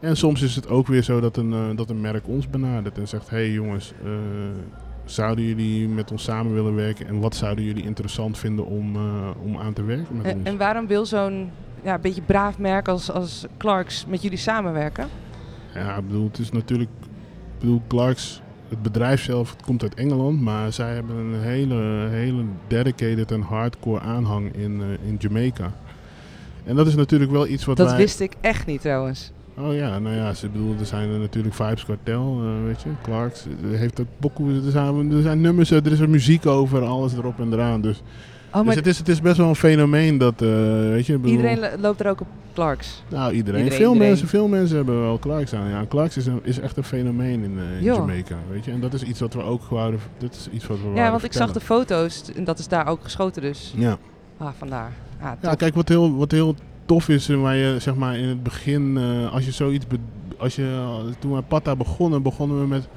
En 0.00 0.16
soms 0.16 0.42
is 0.42 0.56
het 0.56 0.68
ook 0.68 0.86
weer 0.86 1.02
zo 1.02 1.20
dat 1.20 1.36
een, 1.36 1.52
eh, 1.52 1.76
dat 1.76 1.90
een 1.90 2.00
merk 2.00 2.28
ons 2.28 2.50
benadert 2.50 2.98
en 2.98 3.08
zegt: 3.08 3.30
Hé 3.30 3.36
hey 3.36 3.50
jongens, 3.50 3.92
eh, 4.04 4.10
zouden 5.04 5.44
jullie 5.44 5.88
met 5.88 6.10
ons 6.10 6.22
samen 6.22 6.54
willen 6.54 6.74
werken? 6.74 7.06
En 7.06 7.20
wat 7.20 7.34
zouden 7.34 7.64
jullie 7.64 7.84
interessant 7.84 8.38
vinden 8.38 8.66
om, 8.66 8.96
eh, 8.96 9.30
om 9.42 9.58
aan 9.58 9.72
te 9.72 9.84
werken 9.84 10.16
met 10.16 10.26
En, 10.26 10.36
ons? 10.36 10.46
en 10.46 10.56
waarom 10.56 10.86
wil 10.86 11.06
zo'n 11.06 11.50
ja, 11.82 11.98
beetje 11.98 12.22
braaf 12.22 12.58
merk 12.58 12.88
als, 12.88 13.10
als 13.10 13.46
Clarks 13.56 14.06
met 14.06 14.22
jullie 14.22 14.38
samenwerken? 14.38 15.08
Ja, 15.74 15.96
ik 15.96 16.06
bedoel, 16.06 16.26
het 16.26 16.38
is 16.38 16.50
natuurlijk. 16.50 16.90
Ik 17.02 17.58
bedoel, 17.58 17.82
Clarks, 17.88 18.42
het 18.72 18.82
bedrijf 18.82 19.22
zelf, 19.22 19.50
het 19.50 19.62
komt 19.62 19.82
uit 19.82 19.94
Engeland, 19.94 20.40
maar 20.40 20.72
zij 20.72 20.94
hebben 20.94 21.16
een 21.16 21.40
hele, 21.40 22.08
hele 22.10 22.44
dedicated 22.66 23.30
en 23.30 23.40
hardcore 23.40 24.00
aanhang 24.00 24.54
in, 24.54 24.80
eh, 24.80 25.08
in 25.08 25.16
Jamaica. 25.18 25.72
En 26.64 26.76
dat 26.76 26.86
is 26.86 26.94
natuurlijk 26.94 27.30
wel 27.30 27.46
iets 27.46 27.64
wat 27.64 27.76
Dat 27.76 27.88
wij... 27.88 27.96
wist 27.96 28.20
ik 28.20 28.32
echt 28.40 28.66
niet 28.66 28.80
trouwens. 28.80 29.32
Oh 29.58 29.74
ja, 29.74 29.98
nou 29.98 30.16
ja, 30.16 30.34
ze 30.34 30.48
bedoel, 30.48 30.74
er 30.78 30.86
zijn 30.86 31.10
er 31.10 31.18
natuurlijk 31.18 31.54
Vibes 31.54 31.84
Cartel, 31.84 32.40
eh, 32.42 32.64
weet 32.66 32.82
je, 32.82 32.88
Clarks 33.02 33.46
eh, 33.46 33.78
heeft 33.78 34.00
ook 34.00 34.06
boeken, 34.18 34.62
er 34.64 34.70
zijn, 34.70 35.12
er 35.12 35.22
zijn 35.22 35.40
nummers, 35.40 35.70
er 35.70 35.92
is 35.92 36.00
er 36.00 36.10
muziek 36.10 36.46
over, 36.46 36.82
alles 36.82 37.12
erop 37.12 37.40
en 37.40 37.52
eraan. 37.52 37.80
Dus, 37.80 38.02
Oh, 38.54 38.64
dus 38.66 38.74
het, 38.74 38.86
is, 38.86 38.98
het 38.98 39.08
is 39.08 39.20
best 39.20 39.36
wel 39.36 39.48
een 39.48 39.54
fenomeen 39.56 40.18
dat, 40.18 40.42
eh, 40.42 40.48
weet 40.88 41.06
je, 41.06 41.12
bedoel- 41.18 41.30
iedereen 41.30 41.58
lo- 41.58 41.68
loopt 41.80 42.00
er 42.00 42.08
ook 42.08 42.20
op 42.20 42.26
Clarks. 42.54 43.02
Nou, 43.08 43.32
iedereen. 43.32 43.58
Iedereen, 43.62 43.78
veel, 43.78 43.92
iedereen. 43.92 44.08
Mensen, 44.12 44.28
veel 44.28 44.48
mensen 44.48 44.76
hebben 44.76 45.00
wel 45.00 45.18
Clarks 45.18 45.54
aan. 45.54 45.68
Ja, 45.68 45.84
Clarks 45.88 46.16
is, 46.16 46.26
een, 46.26 46.40
is 46.42 46.58
echt 46.60 46.76
een 46.76 46.84
fenomeen 46.84 47.42
in, 47.44 47.58
eh, 47.58 47.76
in. 47.76 47.82
Jamaica, 47.84 48.36
weet 48.50 48.64
je. 48.64 48.70
En 48.70 48.80
dat 48.80 48.92
is 48.94 49.02
iets 49.02 49.20
wat 49.20 49.34
we 49.34 49.42
ook 49.42 49.64
wouden, 49.64 50.00
dat 50.18 50.32
is 50.34 50.48
iets 50.52 50.66
wat 50.66 50.76
we 50.80 50.88
Ja, 50.94 51.10
want 51.10 51.24
ik 51.24 51.32
zag 51.32 51.52
de 51.52 51.60
foto's 51.60 52.22
en 52.36 52.44
dat 52.44 52.58
is 52.58 52.68
daar 52.68 52.86
ook 52.86 53.02
geschoten 53.02 53.42
dus. 53.42 53.74
Ja. 53.76 53.98
Ah, 54.36 54.48
vandaar. 54.58 54.92
Ah, 55.20 55.30
ja, 55.42 55.54
kijk, 55.54 55.74
wat 55.74 55.88
heel, 55.88 56.16
wat 56.16 56.30
heel 56.30 56.54
tof 56.86 57.08
is, 57.08 57.28
en 57.28 57.40
waar 57.40 57.56
je 57.56 57.76
zeg 57.78 57.94
maar 57.94 58.16
in 58.18 58.28
het 58.28 58.42
begin, 58.42 58.96
eh, 58.96 59.32
als 59.32 59.44
je 59.44 59.50
zoiets, 59.50 59.86
als 60.36 60.56
je, 60.56 60.80
toen 61.18 61.34
we 61.34 61.42
Patta 61.42 61.76
begonnen, 61.76 62.22
begonnen 62.22 62.60
we 62.60 62.66
met, 62.66 62.88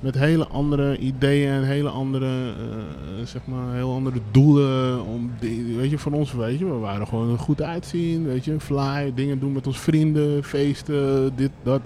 met 0.00 0.14
hele 0.14 0.46
andere 0.46 0.98
ideeën 0.98 1.50
en 1.50 1.64
hele 1.64 1.88
andere, 1.88 2.26
eh, 2.26 3.24
zeg 3.24 3.46
maar, 3.46 3.74
heel 3.74 3.92
andere 3.92 4.18
doelen. 4.30 5.04
Om, 5.04 5.30
weet 5.76 5.90
je, 5.90 5.98
van 5.98 6.12
ons, 6.12 6.32
weet 6.32 6.58
je, 6.58 6.64
we 6.64 6.78
waren 6.78 7.06
gewoon 7.06 7.38
goed 7.38 7.62
uitzien, 7.62 8.24
weet 8.24 8.44
je, 8.44 8.60
fly, 8.60 9.12
dingen 9.14 9.38
doen 9.38 9.52
met 9.52 9.66
ons 9.66 9.78
vrienden, 9.78 10.44
feesten, 10.44 11.32
dit, 11.36 11.50
dat. 11.62 11.80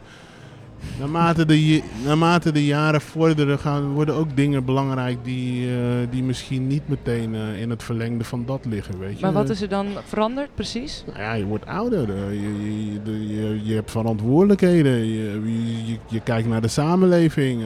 Naarmate 0.99 1.45
de, 1.47 1.83
naarmate 2.05 2.53
de 2.53 2.65
jaren 2.65 3.01
vorderen, 3.01 3.59
gaan, 3.59 3.93
worden 3.93 4.15
ook 4.15 4.37
dingen 4.37 4.65
belangrijk 4.65 5.19
die, 5.25 5.69
eh, 5.69 5.77
die 6.11 6.23
misschien 6.23 6.67
niet 6.67 6.89
meteen 6.89 7.35
eh, 7.35 7.61
in 7.61 7.71
het 7.71 7.83
verlengde 7.83 8.25
van 8.25 8.45
dat 8.47 8.65
liggen, 8.65 8.99
weet 8.99 9.19
je. 9.19 9.25
Maar 9.25 9.33
wat 9.35 9.51
is 9.51 9.63
er 9.63 9.69
dan 9.69 9.87
veranderd 10.05 10.55
precies? 10.55 11.05
Nou 11.07 11.19
ja, 11.19 11.33
je 11.33 11.45
wordt 11.45 11.67
ouder. 11.67 12.09
eh, 12.17 12.31
Je, 12.33 13.01
je, 13.05 13.35
je, 13.35 13.61
je, 13.65 13.75
hebt 13.75 13.91
verantwoordelijkheden. 13.91 14.93
Je, 14.93 15.41
je, 15.45 15.85
je, 15.93 15.99
je 16.09 16.21
kijkt 16.21 16.49
naar 16.49 16.61
de 16.61 16.69
samenleving. 16.69 17.63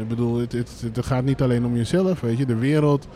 ik 0.00 0.08
bedoel, 0.08 0.38
het, 0.38 0.52
het, 0.52 0.82
het 0.94 1.06
gaat 1.06 1.24
niet 1.24 1.42
alleen 1.42 1.64
om 1.64 1.76
jezelf, 1.76 2.20
weet 2.20 2.38
je. 2.38 2.46
De 2.46 2.56
wereld. 2.58 3.08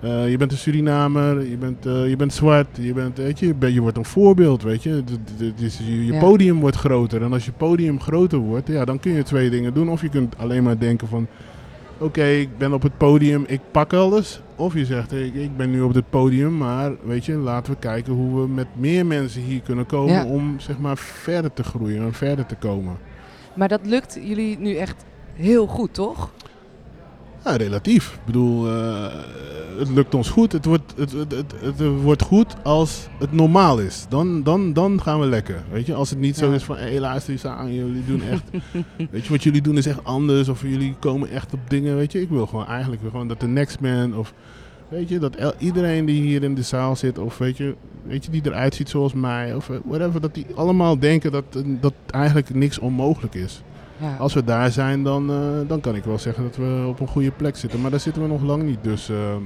Eh, 0.00 0.30
je 0.30 0.36
bent 0.36 0.52
een 0.52 0.58
Surinamer, 0.58 1.48
je 1.50 1.56
bent, 1.56 1.86
eh, 1.86 2.08
je 2.08 2.16
bent 2.16 2.32
zwart, 2.32 2.68
je, 2.80 2.92
bent, 2.92 3.16
weet 3.16 3.38
je, 3.38 3.46
je, 3.46 3.54
bent- 3.54 3.74
je 3.74 3.80
wordt 3.80 3.96
een 3.96 4.04
voorbeeld, 4.04 4.62
weet 4.62 4.82
je. 4.82 5.02
Dus 5.56 5.78
je, 5.78 6.04
je 6.06 6.12
Ja. 6.12 6.18
podium 6.20 6.60
wordt 6.60 6.76
groter. 6.76 7.22
En 7.22 7.32
als 7.32 7.44
je 7.44 7.52
podium 7.52 8.00
groter 8.00 8.38
wordt, 8.38 8.68
ja, 8.68 8.84
dan 8.84 9.00
kun 9.00 9.12
je 9.12 9.22
twee 9.22 9.50
dingen 9.50 9.74
doen. 9.74 9.88
Of 9.88 10.00
je 10.02 10.08
kunt 10.08 10.38
alleen 10.38 10.62
maar 10.62 10.78
denken 10.78 11.08
van... 11.08 11.26
Oké, 12.00 12.24
ik 12.24 12.58
ben 12.58 12.72
op 12.72 12.82
het 12.82 12.96
podium, 12.96 13.44
ik 13.46 13.60
pak 13.70 13.92
alles. 13.92 14.40
Of 14.56 14.74
je 14.74 14.84
zegt, 14.84 15.12
ik, 15.12 15.34
ik 15.34 15.56
ben 15.56 15.70
nu 15.70 15.80
op 15.80 15.94
het 15.94 16.10
podium, 16.10 16.56
maar 16.56 16.92
weet 17.04 17.24
je, 17.24 17.32
laten 17.34 17.72
we 17.72 17.78
kijken 17.78 18.12
hoe 18.12 18.40
we 18.40 18.48
met 18.48 18.66
meer 18.76 19.06
mensen 19.06 19.42
hier 19.42 19.60
kunnen 19.60 19.86
komen 19.86 20.14
Ja. 20.14 20.24
om 20.24 20.54
zeg 20.60 20.78
maar 20.78 20.96
verder 20.96 21.52
te 21.52 21.62
groeien 21.64 22.02
en 22.02 22.12
verder 22.12 22.46
te 22.46 22.54
komen. 22.54 22.96
Maar 23.54 23.68
dat 23.68 23.80
lukt 23.84 24.18
jullie 24.22 24.58
nu 24.58 24.74
echt 24.74 25.04
heel 25.34 25.66
goed, 25.66 25.94
toch? 25.94 26.30
Ja, 27.48 27.56
relatief. 27.56 28.12
Ik 28.14 28.24
bedoel, 28.26 28.68
eh, 28.68 29.06
het 29.78 29.88
lukt 29.88 30.14
ons 30.14 30.28
goed. 30.28 30.52
Het 30.52 30.64
wordt, 30.64 30.94
het, 30.96 31.12
het, 31.12 31.32
het, 31.32 31.54
het 31.60 32.02
wordt 32.02 32.22
goed 32.22 32.54
als 32.62 33.08
het 33.18 33.32
normaal 33.32 33.78
is. 33.78 34.06
Dan, 34.08 34.42
dan, 34.42 34.72
dan 34.72 35.02
gaan 35.02 35.20
we 35.20 35.26
lekker. 35.26 35.62
Weet 35.70 35.86
je, 35.86 35.94
als 35.94 36.10
het 36.10 36.18
niet 36.18 36.36
zo 36.36 36.52
is 36.52 36.62
van, 36.62 36.76
hé, 36.76 36.98
luister 36.98 37.32
eens 37.32 37.44
aan, 37.44 37.74
jullie 37.74 38.04
doen 38.06 38.22
echt, 38.22 38.42
weet 39.10 39.24
je, 39.24 39.32
wat 39.32 39.42
jullie 39.42 39.62
doen 39.62 39.76
is 39.76 39.86
echt 39.86 40.04
anders. 40.04 40.48
Of 40.48 40.62
jullie 40.62 40.94
komen 40.98 41.30
echt 41.30 41.52
op 41.52 41.60
dingen, 41.68 41.96
weet 41.96 42.12
je. 42.12 42.20
Ik 42.20 42.28
wil 42.28 42.46
gewoon 42.46 42.66
eigenlijk 42.66 43.02
gewoon 43.10 43.28
dat 43.28 43.40
de 43.40 43.46
next 43.46 43.80
man 43.80 44.16
of, 44.16 44.34
weet 44.88 45.08
je, 45.08 45.18
dat 45.18 45.54
iedereen 45.58 46.04
die 46.04 46.22
hier 46.22 46.42
in 46.42 46.54
de 46.54 46.62
zaal 46.62 46.96
zit 46.96 47.18
of, 47.18 47.38
weet 47.38 47.56
je, 47.56 47.74
weet 48.02 48.24
je, 48.24 48.30
die 48.30 48.42
eruit 48.44 48.74
ziet 48.74 48.88
zoals 48.88 49.12
mij 49.12 49.54
of 49.54 49.70
eh, 49.70 49.76
whatever, 49.84 50.20
dat 50.20 50.34
die 50.34 50.46
allemaal 50.54 50.98
denken 50.98 51.32
dat, 51.32 51.44
dat 51.80 51.94
eigenlijk 52.10 52.54
niks 52.54 52.78
onmogelijk 52.78 53.34
is. 53.34 53.62
Ja. 54.00 54.16
Als 54.18 54.34
we 54.34 54.44
daar 54.44 54.70
zijn, 54.70 55.02
dan, 55.02 55.30
eh, 55.30 55.68
dan 55.68 55.80
kan 55.80 55.94
ik 55.94 56.04
wel 56.04 56.18
zeggen 56.18 56.42
dat 56.42 56.56
we 56.56 56.84
op 56.88 57.00
een 57.00 57.08
goede 57.08 57.30
plek 57.30 57.56
zitten. 57.56 57.80
Maar 57.80 57.90
daar 57.90 58.00
zitten 58.00 58.22
we 58.22 58.28
nog 58.28 58.42
lang 58.42 58.62
niet. 58.62 58.78
Dus 58.82 59.08
ehm, 59.08 59.42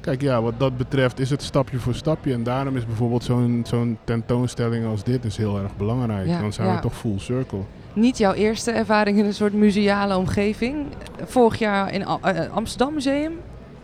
kijk, 0.00 0.22
ja, 0.22 0.42
wat 0.42 0.54
dat 0.58 0.76
betreft 0.76 1.18
is 1.18 1.30
het 1.30 1.42
stapje 1.42 1.78
voor 1.78 1.94
stapje. 1.94 2.32
En 2.32 2.42
daarom 2.42 2.76
is 2.76 2.86
bijvoorbeeld 2.86 3.24
zo'n 3.24 3.64
zo'n 3.66 3.98
tentoonstelling 4.04 4.86
als 4.86 5.04
dit 5.04 5.24
is 5.24 5.36
heel 5.36 5.58
erg 5.58 5.76
belangrijk. 5.76 6.26
Ja, 6.26 6.40
dan 6.40 6.52
zijn 6.52 6.68
ja. 6.68 6.74
we 6.74 6.80
toch 6.80 6.96
full 6.96 7.18
circle. 7.18 7.60
Niet 7.92 8.18
jouw 8.18 8.32
eerste 8.32 8.70
ervaring 8.70 9.18
in 9.18 9.24
een 9.24 9.34
soort 9.34 9.52
museale 9.52 10.16
omgeving. 10.16 10.86
Vorig 11.24 11.58
jaar 11.58 11.92
in 11.92 12.02
eh, 12.02 12.50
Amsterdam 12.52 12.94
Museum. 12.94 13.32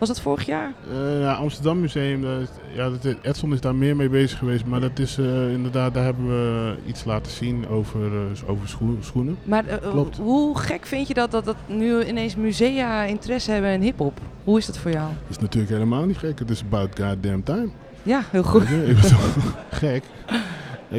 Was 0.03 0.11
dat 0.11 0.21
vorig 0.21 0.47
jaar? 0.47 0.73
Eh, 0.91 1.21
ja, 1.21 1.33
Amsterdam 1.33 1.81
Museum, 1.81 2.23
daar 2.23 2.41
ja, 2.75 2.91
dat, 2.91 3.15
Edson 3.23 3.53
is 3.53 3.61
daar 3.61 3.75
meer 3.75 3.97
mee 3.97 4.09
bezig 4.09 4.39
geweest. 4.39 4.65
Maar 4.65 4.81
dat 4.81 4.99
is 4.99 5.19
eh, 5.19 5.53
inderdaad, 5.53 5.95
daar 5.95 6.05
hebben 6.05 6.27
we 6.27 6.75
iets 6.87 7.05
laten 7.05 7.33
zien 7.33 7.69
over, 7.69 8.01
eh, 8.07 8.51
over 8.51 8.69
schoe- 8.69 8.97
schoenen. 9.01 9.39
Maar 9.43 9.65
Klopt. 9.65 10.17
hoe 10.17 10.59
gek 10.59 10.87
vind 10.87 11.09
je 11.09 11.15
dat, 11.15 11.31
dat 11.31 11.45
dat 11.45 11.57
nu 11.67 12.05
ineens 12.05 12.37
musea 12.37 13.03
interesse 13.05 13.51
hebben 13.51 13.71
in 13.73 13.81
hip-hop? 13.83 14.21
Hoe 14.45 14.59
is 14.59 14.67
dat 14.67 14.79
voor 14.79 14.91
jou? 14.91 15.09
is 15.29 15.39
natuurlijk 15.39 15.73
helemaal 15.73 16.05
niet 16.05 16.19
gek. 16.19 16.39
Het 16.39 16.51
is 16.51 16.63
about 16.63 17.01
goddamn 17.01 17.43
time. 17.43 17.69
Ja, 18.03 18.21
heel 18.31 18.43
goed. 18.43 18.63
Ik 18.71 18.97
gek. 19.71 20.03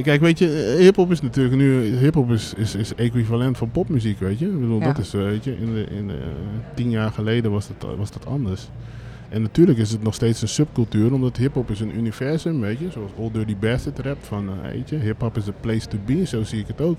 Kijk, 0.02 0.22
weet 0.22 0.40
je, 0.40 0.74
eh, 0.78 0.80
hip-hop 0.80 1.12
is 1.12 1.22
natuurlijk 1.22 1.56
nu. 1.56 1.84
Hip-hop 1.98 2.32
is, 2.32 2.54
is, 2.58 2.76
is 2.76 2.96
equivalent 2.96 3.58
van 3.58 3.72
popmuziek, 3.72 4.20
weet 4.20 4.40
je. 4.40 4.46
Ik 4.46 4.60
bedoel, 4.60 4.80
Ja. 4.80 4.86
dat 4.86 4.98
is, 4.98 5.14
eh, 5.14 5.22
weet 5.22 5.44
je, 5.44 5.58
in 5.58 5.74
de, 5.74 5.86
in 5.98 6.08
de, 6.08 6.14
eh, 6.14 6.76
tien 6.76 6.90
jaar 6.90 7.12
geleden 7.12 7.52
was 7.52 7.68
dat, 7.68 7.96
was 7.98 8.12
dat 8.12 8.26
anders. 8.26 8.70
En 9.30 9.42
natuurlijk 9.42 9.78
is 9.78 9.92
het 9.92 10.04
nog 10.04 10.14
steeds 10.14 10.42
een 10.42 10.48
subcultuur, 10.48 11.14
omdat 11.14 11.38
hip-hop 11.38 11.70
is 11.70 11.80
een 11.80 11.98
universum, 11.98 12.62
weet 12.62 12.80
je. 12.80 12.92
Zoals 12.92 13.12
Old 13.16 13.34
Dirty 13.34 13.56
Bastard 13.58 14.00
rap 14.00 14.18
van, 14.24 14.50
weet 14.62 14.90
je, 14.90 14.96
hip-hop 14.96 15.38
is 15.38 15.48
a 15.48 15.54
place 15.62 15.88
to 15.88 15.98
be, 16.06 16.26
zo 16.26 16.44
zie 16.44 16.60
ik 16.60 16.68
het 16.68 16.82
ook. 16.82 16.98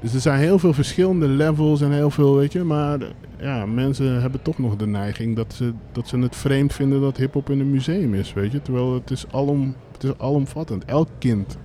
Dus 0.00 0.14
er 0.14 0.20
zijn 0.20 0.38
heel 0.40 0.58
veel 0.58 0.72
verschillende 0.72 1.26
levels 1.28 1.80
en 1.80 1.92
heel 1.92 2.10
veel, 2.10 2.36
weet 2.36 2.52
je. 2.52 2.62
Maar 2.64 2.98
ja, 3.40 3.66
mensen 3.66 4.20
hebben 4.20 4.42
toch 4.42 4.58
nog 4.58 4.76
de 4.76 4.86
neiging 4.86 5.36
dat 5.36 5.54
ze, 5.54 5.72
dat 5.92 6.08
ze 6.08 6.18
het 6.18 6.36
vreemd 6.36 6.72
vinden 6.72 7.00
dat 7.00 7.16
hip-hop 7.16 7.50
in 7.50 7.60
een 7.60 7.70
museum 7.70 8.14
is, 8.14 8.32
weet 8.32 8.52
je. 8.52 8.62
Terwijl 8.62 8.94
het 8.94 9.10
is, 9.10 9.24
alom, 9.30 9.74
het 9.92 10.04
is 10.04 10.10
alomvattend. 10.18 10.84
Elk 10.84 11.08
kind 11.18 11.56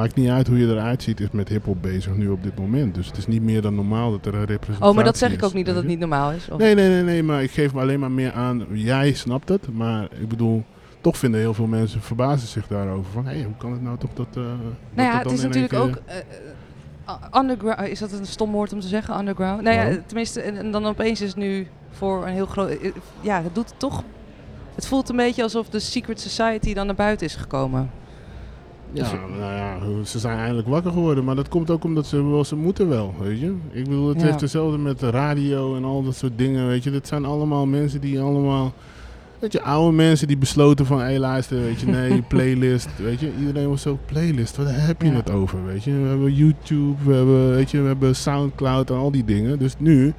Maakt 0.00 0.14
niet 0.14 0.28
uit 0.28 0.46
hoe 0.46 0.58
je 0.58 0.66
eruit 0.66 1.02
ziet, 1.02 1.20
is 1.20 1.30
met 1.30 1.48
hip-hop 1.48 1.82
bezig 1.82 2.14
nu 2.14 2.28
op 2.28 2.42
dit 2.42 2.58
moment. 2.58 2.94
Dus 2.94 3.06
het 3.06 3.16
is 3.16 3.26
niet 3.26 3.42
meer 3.42 3.62
dan 3.62 3.74
normaal 3.74 4.10
dat 4.10 4.26
er 4.26 4.34
een 4.34 4.44
representatie 4.44 4.88
Oh, 4.88 4.94
maar 4.94 5.04
dat 5.04 5.18
zeg 5.18 5.32
ik 5.32 5.42
ook 5.42 5.52
niet 5.54 5.66
dat 5.66 5.74
het 5.76 5.86
niet 5.86 5.98
normaal 5.98 6.32
is. 6.32 6.48
Of- 6.50 6.58
Nee, 6.58 6.74
nee, 6.74 6.88
nee, 6.88 7.02
nee, 7.02 7.22
maar 7.22 7.42
ik 7.42 7.50
geef 7.50 7.74
me 7.74 7.80
alleen 7.80 8.00
maar 8.00 8.10
meer 8.10 8.32
aan. 8.32 8.66
Jij 8.72 9.12
snapt 9.12 9.48
het, 9.48 9.72
maar 9.72 10.08
ik 10.20 10.28
bedoel, 10.28 10.64
toch 11.00 11.16
vinden 11.18 11.40
heel 11.40 11.54
veel 11.54 11.66
mensen 11.66 12.00
verbazen 12.02 12.48
zich 12.48 12.66
daarover. 12.66 13.12
Van 13.12 13.26
hé, 13.26 13.42
hoe 13.42 13.56
kan 13.58 13.72
het 13.72 13.82
nou 13.82 13.98
toch 13.98 14.10
dat. 14.14 14.26
dat 14.34 14.44
Nou 14.44 15.08
ja, 15.08 15.14
dat 15.16 15.24
het 15.24 15.32
is 15.32 15.42
natuurlijk 15.42 15.72
keer- 15.72 15.80
ook 15.82 15.98
eh, 16.06 17.40
underground. 17.40 17.80
Is 17.88 17.98
dat 17.98 18.12
een 18.12 18.26
stom 18.26 18.52
woord 18.52 18.72
om 18.72 18.80
te 18.80 18.88
zeggen, 18.88 19.18
underground? 19.18 19.62
Nou 19.62 19.76
ja, 19.76 19.96
tenminste, 20.06 20.40
en, 20.40 20.56
en 20.56 20.70
dan 20.70 20.86
opeens 20.86 21.20
is 21.20 21.28
het 21.28 21.36
nu 21.36 21.66
voor 21.90 22.26
een 22.26 22.32
heel 22.32 22.46
groot. 22.46 22.68
eh, 22.70 22.90
Ja, 23.20 23.42
het 23.42 23.54
doet 23.54 23.72
toch. 23.76 24.02
Het 24.74 24.86
voelt 24.86 25.08
een 25.08 25.16
beetje 25.16 25.42
alsof 25.42 25.68
de 25.68 25.78
Secret 25.80 26.20
Society 26.20 26.74
dan 26.74 26.86
naar 26.86 26.94
buiten 26.94 27.26
is 27.26 27.34
gekomen. 27.34 27.90
Ja, 28.92 29.02
Dus- 29.02 29.12
nou 29.38 29.52
ja, 29.54 29.78
ze 30.04 30.18
zijn 30.18 30.38
eindelijk 30.38 30.68
wakker 30.68 30.92
geworden. 30.92 31.24
Maar 31.24 31.34
dat 31.36 31.48
komt 31.48 31.70
ook 31.70 31.84
omdat 31.84 32.06
ze 32.06 32.24
wel, 32.30 32.44
ze 32.44 32.56
moeten 32.56 32.88
wel, 32.88 33.14
weet 33.20 33.40
je. 33.40 33.54
Ik 33.70 33.84
bedoel, 33.84 34.08
het 34.08 34.20
Ja. 34.20 34.26
heeft 34.26 34.40
hetzelfde 34.40 34.78
met 34.78 34.98
de 34.98 35.10
radio 35.10 35.76
en 35.76 35.84
al 35.84 36.02
dat 36.02 36.14
soort 36.14 36.32
dingen, 36.38 36.66
weet 36.66 36.84
je. 36.84 36.90
Dat 36.90 37.06
zijn 37.06 37.24
allemaal 37.24 37.66
mensen 37.66 38.00
die 38.00 38.20
allemaal... 38.20 38.72
Weet 39.38 39.52
je, 39.52 39.62
oude 39.62 39.96
mensen 39.96 40.26
die 40.26 40.36
besloten 40.36 40.86
van, 40.86 41.00
hé 41.00 41.18
luister, 41.18 41.60
weet 41.60 41.80
je, 41.80 41.86
nee, 41.86 42.22
playlist, 42.28 42.88
weet 42.98 43.20
je. 43.20 43.30
Iedereen 43.40 43.68
was 43.68 43.82
zo, 43.82 43.98
playlist, 44.06 44.56
wat 44.56 44.66
heb 44.70 45.02
je 45.02 45.08
Ja. 45.08 45.14
het 45.14 45.30
over, 45.30 45.64
weet 45.66 45.84
je. 45.84 45.92
We 45.92 46.08
hebben 46.08 46.34
YouTube, 46.34 46.96
we 47.04 47.14
hebben, 47.14 47.50
weet 47.54 47.70
je, 47.70 47.80
we 47.80 47.86
hebben 47.86 48.16
Soundcloud 48.16 48.90
en 48.90 48.96
al 48.96 49.10
die 49.10 49.24
dingen. 49.24 49.58
Dus 49.58 49.74
nu 49.78 50.12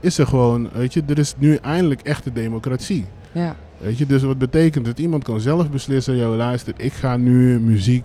is 0.00 0.18
er 0.18 0.26
gewoon, 0.26 0.68
weet 0.72 0.92
je, 0.94 1.02
er 1.06 1.18
is 1.18 1.34
nu 1.38 1.54
eindelijk 1.54 2.00
echte 2.00 2.32
democratie. 2.32 3.04
Ja. 3.32 3.56
Weet 3.78 3.98
je, 3.98 4.06
dus 4.06 4.22
wat 4.22 4.38
betekent 4.38 4.86
het? 4.86 4.98
Iemand 4.98 5.24
kan 5.24 5.40
zelf 5.40 5.70
beslissen, 5.70 6.16
joh 6.16 6.36
luister, 6.36 6.74
ik 6.76 6.92
ga 6.92 7.16
nu 7.16 7.60
muziek, 7.60 8.04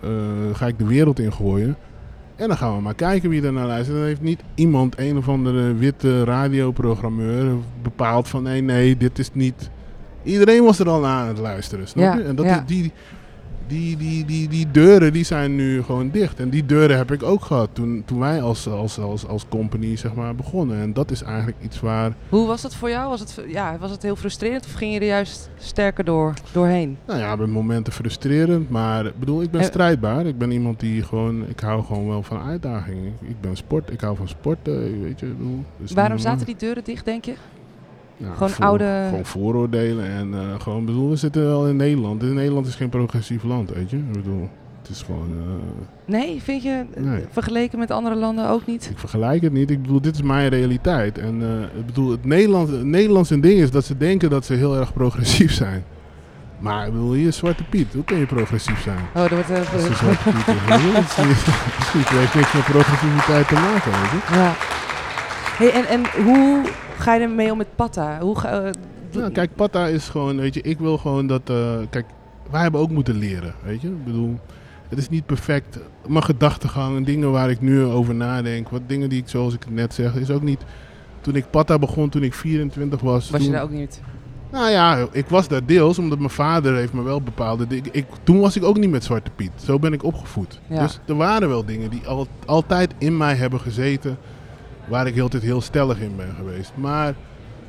eh, 0.00 0.10
ga 0.52 0.66
ik 0.66 0.78
de 0.78 0.86
wereld 0.86 1.18
in 1.18 1.32
gooien. 1.32 1.76
En 2.36 2.48
dan 2.48 2.56
gaan 2.56 2.76
we 2.76 2.82
maar 2.82 2.94
kijken 2.94 3.30
wie 3.30 3.42
er 3.42 3.52
naar 3.52 3.66
luistert. 3.66 3.96
Dan 3.96 4.06
heeft 4.06 4.20
niet 4.20 4.40
iemand, 4.54 4.98
een 4.98 5.16
of 5.16 5.28
andere 5.28 5.74
witte 5.74 6.24
radioprogrammeur, 6.24 7.54
bepaald 7.82 8.28
van 8.28 8.42
nee, 8.42 8.60
nee, 8.60 8.96
dit 8.96 9.18
is 9.18 9.30
niet... 9.32 9.70
Iedereen 10.22 10.64
was 10.64 10.78
er 10.78 10.88
al 10.88 11.06
aan 11.06 11.28
het 11.28 11.38
luisteren, 11.38 11.88
snap 11.88 12.04
Ja, 12.04 12.14
je? 12.14 12.22
En 12.22 12.36
dat 12.36 12.44
ja. 12.44 12.60
is 12.60 12.66
die, 12.66 12.92
die, 13.72 13.96
die, 13.96 14.24
die, 14.24 14.48
die 14.48 14.70
deuren 14.70 15.12
die 15.12 15.24
zijn 15.24 15.56
nu 15.56 15.82
gewoon 15.82 16.10
dicht. 16.10 16.40
En 16.40 16.50
die 16.50 16.66
deuren 16.66 16.96
heb 16.96 17.12
ik 17.12 17.22
ook 17.22 17.44
gehad 17.44 17.68
toen, 17.72 18.02
toen 18.06 18.18
wij 18.18 18.42
als, 18.42 18.68
als, 18.68 18.98
als, 18.98 19.26
als 19.26 19.46
company 19.48 19.96
zeg 19.96 20.14
maar, 20.14 20.34
begonnen. 20.34 20.80
En 20.80 20.92
dat 20.92 21.10
is 21.10 21.22
eigenlijk 21.22 21.56
iets 21.62 21.80
waar... 21.80 22.12
Hoe 22.28 22.46
was 22.46 22.62
dat 22.62 22.74
voor 22.74 22.90
jou? 22.90 23.08
Was 23.08 23.20
het, 23.20 23.40
ja, 23.48 23.76
was 23.78 23.90
het 23.90 24.02
heel 24.02 24.16
frustrerend 24.16 24.64
of 24.64 24.72
ging 24.72 24.92
je 24.92 25.00
er 25.00 25.06
juist 25.06 25.50
sterker 25.58 26.04
door, 26.04 26.34
doorheen? 26.52 26.96
Nou 27.06 27.18
ja, 27.20 27.36
bij 27.36 27.46
momenten 27.46 27.92
frustrerend, 27.92 28.70
maar 28.70 29.06
ik 29.06 29.18
bedoel, 29.18 29.42
ik 29.42 29.50
ben 29.50 29.60
Eh. 29.60 29.66
strijdbaar. 29.66 30.26
Ik 30.26 30.38
ben 30.38 30.50
iemand 30.50 30.80
die 30.80 31.02
gewoon, 31.02 31.48
ik 31.48 31.60
hou 31.60 31.84
gewoon 31.84 32.08
wel 32.08 32.22
van 32.22 32.40
uitdagingen. 32.42 33.12
Ik, 33.20 33.40
ben 33.40 33.56
sport, 33.56 33.90
ik 33.92 34.00
hou 34.00 34.16
van 34.16 34.28
sporten, 34.28 35.02
weet 35.02 35.20
je. 35.20 35.32
dus 35.76 35.92
Waarom 35.92 36.18
zaten 36.18 36.46
die 36.46 36.56
deuren 36.56 36.84
dicht, 36.84 37.04
denk 37.04 37.24
je? 37.24 37.34
Gewoon 38.36 38.52
oude- 38.58 39.04
Gewoon 39.08 39.24
vooroordelen 39.26 40.06
en 40.06 40.34
eh, 40.34 40.60
gewoon, 40.60 40.84
bedoel, 40.84 41.10
we 41.10 41.16
zitten 41.16 41.42
wel 41.46 41.66
in 41.68 41.76
Nederland. 41.76 42.22
En 42.22 42.34
Nederland 42.34 42.66
is 42.66 42.74
geen 42.74 42.88
progressief 42.88 43.42
land, 43.42 43.70
weet 43.70 43.90
je. 43.90 43.96
Ik 43.96 44.12
bedoel, 44.12 44.48
het 44.82 44.90
is 44.90 45.02
gewoon, 45.02 45.28
eh, 45.30 46.14
Nee, 46.14 46.42
vind 46.42 46.62
je 46.62 46.82
eh, 46.94 47.02
Nee. 47.02 47.24
vergeleken 47.30 47.78
met 47.78 47.90
andere 47.90 48.14
landen 48.16 48.48
ook 48.48 48.66
niet? 48.66 48.88
ik 48.90 48.98
vergelijk 48.98 49.42
het 49.42 49.52
niet. 49.52 49.70
Ik 49.70 49.82
bedoel, 49.82 50.00
dit 50.00 50.14
is 50.14 50.22
mijn 50.22 50.48
realiteit. 50.48 51.18
En 51.18 51.42
ik 51.78 51.86
bedoel, 51.86 52.10
het 52.10 52.24
Nederlands, 52.24 52.70
het 52.70 52.84
Nederlandse 52.84 53.40
ding 53.40 53.60
is 53.60 53.70
dat 53.70 53.84
ze 53.84 53.96
denken 53.96 54.30
dat 54.30 54.44
ze 54.44 54.54
heel 54.54 54.76
erg 54.76 54.92
progressief 54.92 55.52
zijn. 55.52 55.84
Maar 56.58 56.86
ik 56.86 56.92
bedoel, 56.92 57.12
hier 57.12 57.26
is 57.26 57.36
Zwarte 57.36 57.64
Piet. 57.64 57.92
Hoe 57.94 58.04
kun 58.04 58.18
je 58.18 58.26
progressief 58.26 58.82
zijn? 58.82 58.98
Oh, 59.14 59.22
er 59.22 59.30
wordt 59.34 59.50
eh, 59.50 59.56
Dat 59.72 59.90
is 59.90 59.98
Zwarte 59.98 60.22
Piet. 60.22 60.44
je. 60.46 60.52
Het 61.98 62.08
heeft 62.08 62.34
niks 62.34 62.52
met 62.52 62.64
progressiviteit 62.64 63.48
te 63.48 63.54
maken, 63.54 63.90
weet 63.90 64.10
je. 64.10 64.34
Ja. 64.34 64.52
Hey, 65.62 65.72
en, 65.72 65.86
en 65.86 66.24
hoe 66.24 66.64
ga 66.98 67.14
je 67.14 67.20
ermee 67.20 67.50
om 67.50 67.58
met 67.58 67.76
Patta? 67.76 68.18
Hoe 68.20 68.38
ga, 68.38 68.62
eh, 68.62 68.70
Nou, 69.12 69.32
kijk, 69.32 69.54
Patta 69.54 69.86
is 69.86 70.08
gewoon, 70.08 70.36
weet 70.36 70.54
je, 70.54 70.62
ik 70.62 70.78
wil 70.78 70.98
gewoon 70.98 71.26
dat, 71.26 71.42
eh, 71.44 71.78
kijk, 71.90 72.06
wij 72.50 72.62
hebben 72.62 72.80
ook 72.80 72.90
moeten 72.90 73.16
leren, 73.18 73.54
weet 73.64 73.80
je. 73.80 73.88
Ik 73.88 74.04
bedoel, 74.04 74.38
het 74.88 74.98
is 74.98 75.08
niet 75.08 75.26
perfect. 75.26 75.78
Mijn 76.06 76.24
gedachtegang 76.24 76.96
en 76.96 77.04
dingen 77.04 77.30
waar 77.30 77.50
ik 77.50 77.60
nu 77.60 77.84
over 77.84 78.14
nadenk, 78.14 78.68
wat 78.68 78.80
dingen 78.86 79.08
die 79.08 79.20
ik, 79.20 79.28
zoals 79.28 79.54
ik 79.54 79.62
het 79.62 79.74
net 79.74 79.94
zeg, 79.94 80.14
is 80.14 80.30
ook 80.30 80.42
niet... 80.42 80.60
Toen 81.20 81.36
ik 81.36 81.50
Patta 81.50 81.78
begon, 81.78 82.08
toen 82.08 82.22
ik 82.22 82.34
24 82.34 83.00
was, 83.00 83.30
was 83.30 83.44
je 83.44 83.50
daar 83.50 83.62
ook 83.62 83.70
niet? 83.70 84.00
Nou 84.50 84.70
ja, 84.70 85.06
ik 85.12 85.26
was 85.28 85.48
daar 85.48 85.66
deels, 85.66 85.98
omdat 85.98 86.18
mijn 86.18 86.30
vader 86.30 86.74
heeft 86.74 86.92
me 86.92 87.02
wel 87.02 87.22
bepaalde 87.22 87.66
dingen... 87.66 87.88
Ik, 87.92 88.06
toen 88.22 88.40
was 88.40 88.56
ik 88.56 88.64
ook 88.64 88.78
niet 88.78 88.90
met 88.90 89.04
Zwarte 89.04 89.30
Piet. 89.36 89.52
Zo 89.64 89.78
ben 89.78 89.92
ik 89.92 90.04
opgevoed. 90.04 90.60
Ja. 90.68 90.82
Dus 90.82 91.00
er 91.06 91.16
waren 91.16 91.48
wel 91.48 91.64
dingen 91.64 91.90
die 91.90 92.06
al, 92.06 92.26
altijd 92.46 92.94
in 92.98 93.16
mij 93.16 93.34
hebben 93.34 93.60
gezeten... 93.60 94.18
waar 94.88 95.06
ik 95.06 95.14
heel 95.14 95.28
tijd 95.28 95.42
heel 95.42 95.60
stellig 95.60 96.00
in 96.00 96.16
ben 96.16 96.34
geweest. 96.36 96.72
Maar 96.74 97.14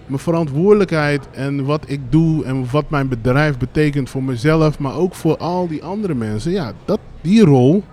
mijn 0.06 0.19
verantwoordelijkheid 0.19 1.30
en 1.32 1.65
wat 1.65 1.84
ik 1.88 1.99
doe... 2.10 2.45
en 2.45 2.71
wat 2.71 2.89
mijn 2.89 3.08
bedrijf 3.08 3.58
betekent 3.58 4.10
voor 4.10 4.23
mezelf... 4.23 4.80
maar 4.80 4.95
ook 4.95 5.15
voor 5.15 5.38
al 5.38 5.67
die 5.67 5.84
andere 5.84 6.13
mensen... 6.13 6.52
ja, 6.52 6.73
dat, 6.86 6.99
die 7.21 7.45
rol 7.45 7.84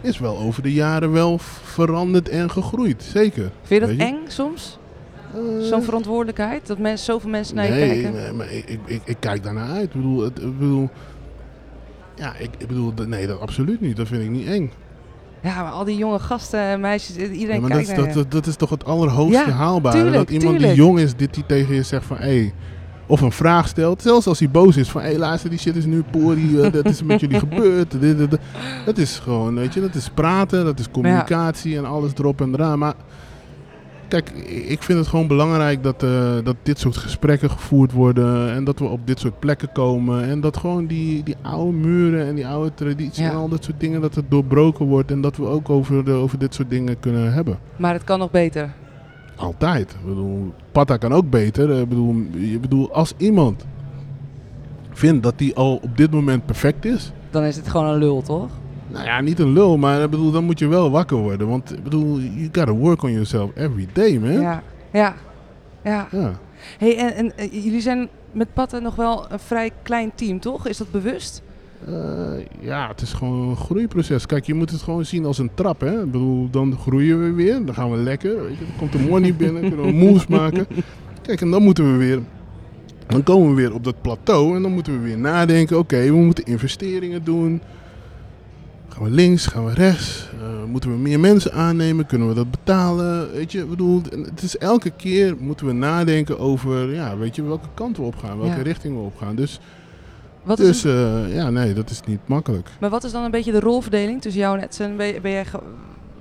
is 0.00 0.18
wel 0.18 0.38
over 0.38 0.62
de 0.62 0.72
jaren 0.72 1.12
wel 1.12 1.38
veranderd 1.62 2.28
en 2.28 2.50
gegroeid. 2.50 3.02
Zeker. 3.02 3.50
Vind 3.62 3.80
je 3.80 3.86
dat 3.86 3.96
je? 3.96 4.02
eng 4.02 4.18
soms? 4.26 4.78
Eh, 5.34 5.40
Zo'n 5.60 5.82
verantwoordelijkheid? 5.82 6.66
Dat 6.66 6.78
mensen, 6.78 7.04
zoveel 7.04 7.30
mensen 7.30 7.54
naar 7.54 7.64
je 7.64 7.70
nee, 7.70 7.88
kijken? 7.88 8.12
nee, 8.12 8.32
maar 8.32 8.52
ik, 8.52 8.68
ik, 8.68 8.80
ik, 8.84 9.00
ik 9.04 9.16
kijk 9.20 9.42
daarnaar 9.42 9.70
uit. 9.70 9.84
Ik 9.84 9.92
bedoel, 9.92 10.22
het, 10.22 10.38
ik 10.38 10.58
bedoel 10.58 10.90
ja, 12.16 12.34
ik, 12.34 12.50
ik 12.58 12.66
bedoel, 12.66 12.92
nee, 13.06 13.26
dat 13.26 13.40
absoluut 13.40 13.80
niet. 13.80 13.96
Dat 13.96 14.06
vind 14.08 14.22
ik 14.22 14.30
niet 14.30 14.46
eng. 14.46 14.70
Ja, 15.46 15.62
maar 15.62 15.72
al 15.72 15.84
die 15.84 15.96
jonge 15.96 16.18
gasten 16.18 16.60
en 16.60 16.80
meisjes, 16.80 17.16
iedereen 17.16 17.54
Ja, 17.54 17.60
maar 17.60 17.60
dat, 17.60 17.70
kijkt 17.70 17.88
is, 17.90 17.96
naar 17.96 18.04
dat, 18.06 18.14
je. 18.14 18.20
dat, 18.22 18.30
dat 18.30 18.46
is 18.46 18.56
toch 18.56 18.70
het 18.70 18.84
allerhoogste 18.84 19.38
Ja, 19.46 19.50
haalbare. 19.50 19.96
tuurlijk, 19.96 20.16
dat 20.16 20.30
iemand 20.30 20.50
tuurlijk. 20.50 20.74
die 20.74 20.84
jong 20.84 20.98
is, 20.98 21.16
dit 21.16 21.34
die 21.34 21.46
tegen 21.46 21.74
je 21.74 21.82
zegt 21.82 22.04
van, 22.04 22.16
hé, 22.16 22.22
hey, 22.24 22.54
of 23.06 23.20
een 23.20 23.32
vraag 23.32 23.68
stelt. 23.68 24.02
Zelfs 24.02 24.26
als 24.26 24.38
hij 24.38 24.50
boos 24.50 24.76
is 24.76 24.88
van, 24.90 25.00
hé, 25.00 25.08
hey, 25.08 25.18
luister, 25.18 25.50
die 25.50 25.58
shit 25.58 25.76
is 25.76 25.84
nu 25.84 26.02
pori, 26.10 26.60
eh, 26.60 26.72
dat 26.72 26.84
is 26.84 27.02
met 27.02 27.20
jullie 27.20 27.38
gebeurd. 27.48 28.00
Dit. 28.00 28.38
Dat 28.84 28.98
is 28.98 29.18
gewoon, 29.18 29.54
weet 29.54 29.74
je, 29.74 29.80
dat 29.80 29.94
is 29.94 30.08
praten, 30.14 30.64
dat 30.64 30.78
is 30.78 30.90
communicatie 30.90 31.76
en 31.76 31.84
alles 31.84 32.10
erop 32.18 32.40
en 32.40 32.54
eraan. 32.54 32.78
Maar 32.78 32.94
kijk, 34.08 34.30
ik 34.66 34.82
vind 34.82 34.98
het 34.98 35.08
gewoon 35.08 35.26
belangrijk 35.26 35.82
dat, 35.82 36.02
eh, 36.02 36.34
dat 36.44 36.56
dit 36.62 36.78
soort 36.78 36.96
gesprekken 36.96 37.50
gevoerd 37.50 37.92
worden 37.92 38.52
en 38.52 38.64
dat 38.64 38.78
we 38.78 38.84
op 38.84 39.06
dit 39.06 39.18
soort 39.20 39.38
plekken 39.38 39.72
komen. 39.72 40.24
En 40.24 40.40
dat 40.40 40.56
gewoon 40.56 40.86
die, 40.86 41.22
die 41.22 41.36
oude 41.42 41.76
muren 41.76 42.26
en 42.26 42.34
die 42.34 42.46
oude 42.46 42.74
traditie 42.74 43.22
Ja. 43.24 43.30
en 43.30 43.36
al 43.36 43.48
dat 43.48 43.64
soort 43.64 43.80
dingen, 43.80 44.00
dat 44.00 44.14
het 44.14 44.30
doorbroken 44.30 44.86
wordt 44.86 45.10
en 45.10 45.20
dat 45.20 45.36
we 45.36 45.46
ook 45.46 45.70
over, 45.70 46.04
de, 46.04 46.10
over 46.12 46.38
dit 46.38 46.54
soort 46.54 46.70
dingen 46.70 47.00
kunnen 47.00 47.32
hebben. 47.32 47.58
Maar 47.76 47.92
het 47.92 48.04
kan 48.04 48.18
nog 48.18 48.30
beter. 48.30 48.72
Altijd. 49.36 49.90
Ik 50.00 50.06
bedoel, 50.08 50.52
Pata 50.72 50.96
kan 50.96 51.12
ook 51.12 51.30
beter. 51.30 51.80
Ik 51.80 51.88
bedoel, 51.88 52.14
ik 52.32 52.60
bedoel, 52.60 52.92
als 52.92 53.12
iemand 53.16 53.66
vindt 54.92 55.22
dat 55.22 55.34
hij 55.36 55.54
al 55.54 55.76
op 55.82 55.96
dit 55.96 56.10
moment 56.10 56.46
perfect 56.46 56.84
is. 56.84 57.12
Dan 57.30 57.42
is 57.42 57.56
het 57.56 57.68
gewoon 57.68 57.86
een 57.86 57.98
lul, 57.98 58.22
toch? 58.22 58.50
Nou 58.96 59.08
ja, 59.08 59.20
niet 59.20 59.38
een 59.38 59.52
lul, 59.52 59.76
maar 59.76 60.02
ik 60.02 60.10
bedoel, 60.10 60.30
dan 60.30 60.44
moet 60.44 60.58
je 60.58 60.66
wel 60.66 60.90
wakker 60.90 61.16
worden. 61.16 61.48
Want 61.48 61.72
ik 61.72 61.82
bedoel, 61.82 62.18
you 62.18 62.48
gotta 62.52 62.72
work 62.72 63.02
on 63.02 63.12
yourself 63.12 63.50
every 63.54 63.88
day, 63.92 64.18
man. 64.18 64.40
Ja. 64.40 64.62
Ja. 64.92 65.14
Ja. 65.84 66.08
Ja. 66.10 66.38
Hey, 66.78 66.96
en, 66.96 67.14
en 67.14 67.36
eh, 67.36 67.64
jullie 67.64 67.80
zijn 67.80 68.08
met 68.32 68.54
Patta 68.54 68.78
nog 68.78 68.94
wel 68.96 69.26
een 69.28 69.38
vrij 69.38 69.70
klein 69.82 70.12
team, 70.14 70.40
toch? 70.40 70.66
Is 70.66 70.76
dat 70.76 70.90
bewust? 70.90 71.42
Eh, 71.86 71.94
ja, 72.60 72.88
het 72.88 73.00
is 73.00 73.12
gewoon 73.12 73.48
een 73.48 73.56
groeiproces. 73.56 74.26
Kijk, 74.26 74.46
je 74.46 74.54
moet 74.54 74.70
het 74.70 74.82
gewoon 74.82 75.04
zien 75.04 75.24
als 75.24 75.38
een 75.38 75.50
trap, 75.54 75.80
hè. 75.80 76.02
Ik 76.02 76.10
bedoel, 76.10 76.50
dan 76.50 76.76
groeien 76.78 77.22
we 77.22 77.32
weer, 77.32 77.64
dan 77.64 77.74
gaan 77.74 77.90
we 77.90 77.96
lekker. 77.96 78.42
Weet 78.42 78.58
je, 78.58 78.64
dan 78.64 78.76
komt 78.78 78.92
de 78.92 78.98
money 78.98 79.34
binnen, 79.34 79.60
kunnen 79.60 79.86
we 79.86 79.92
moves 79.92 80.26
maken. 80.26 80.66
Kijk, 81.22 81.40
en 81.40 81.50
dan 81.50 81.62
moeten 81.62 81.92
we 81.92 81.98
weer... 81.98 82.20
Dan 83.06 83.22
komen 83.22 83.48
we 83.48 83.54
weer 83.54 83.74
op 83.74 83.84
dat 83.84 84.00
plateau 84.00 84.56
en 84.56 84.62
dan 84.62 84.72
moeten 84.72 84.92
we 84.92 84.98
weer 84.98 85.18
nadenken. 85.18 85.78
Oké, 85.78 86.04
we 86.04 86.16
moeten 86.16 86.44
investeringen 86.44 87.24
doen. 87.24 87.60
Gaan 88.96 89.04
we 89.04 89.10
links, 89.10 89.46
gaan 89.46 89.64
we 89.64 89.72
rechts? 89.72 90.28
Eh, 90.40 90.64
moeten 90.70 90.90
we 90.90 90.96
meer 90.96 91.20
mensen 91.20 91.52
aannemen? 91.52 92.06
Kunnen 92.06 92.28
we 92.28 92.34
dat 92.34 92.50
betalen? 92.50 93.32
Weet 93.32 93.52
je, 93.52 93.64
bedoel, 93.64 94.02
het 94.24 94.42
is 94.42 94.58
elke 94.58 94.90
keer 94.90 95.34
moeten 95.38 95.66
we 95.66 95.72
nadenken 95.72 96.38
over, 96.38 96.94
ja, 96.94 97.16
weet 97.16 97.36
je, 97.36 97.42
welke 97.42 97.68
kant 97.74 97.96
we 97.96 98.02
op 98.02 98.16
gaan, 98.16 98.38
welke 98.38 98.56
Ja. 98.56 98.62
richting 98.62 98.94
we 98.94 99.00
op 99.00 99.16
gaan. 99.18 99.36
Dus 99.36 99.60
Wat 100.42 100.58
is 100.58 100.80
dus 100.82 100.92
eh, 100.94 101.34
ja, 101.34 101.50
nee, 101.50 101.72
dat 101.72 101.90
is 101.90 102.00
niet 102.06 102.20
makkelijk. 102.26 102.68
maar 102.80 102.90
wat 102.90 103.04
is 103.04 103.12
dan 103.12 103.24
een 103.24 103.30
beetje 103.30 103.52
de 103.52 103.60
rolverdeling 103.60 104.22
tussen 104.22 104.40
jou 104.42 104.58
en 104.58 104.64
Edson? 104.64 104.96
Ben, 104.96 105.22
ben 105.22 105.30
jij 105.30 105.44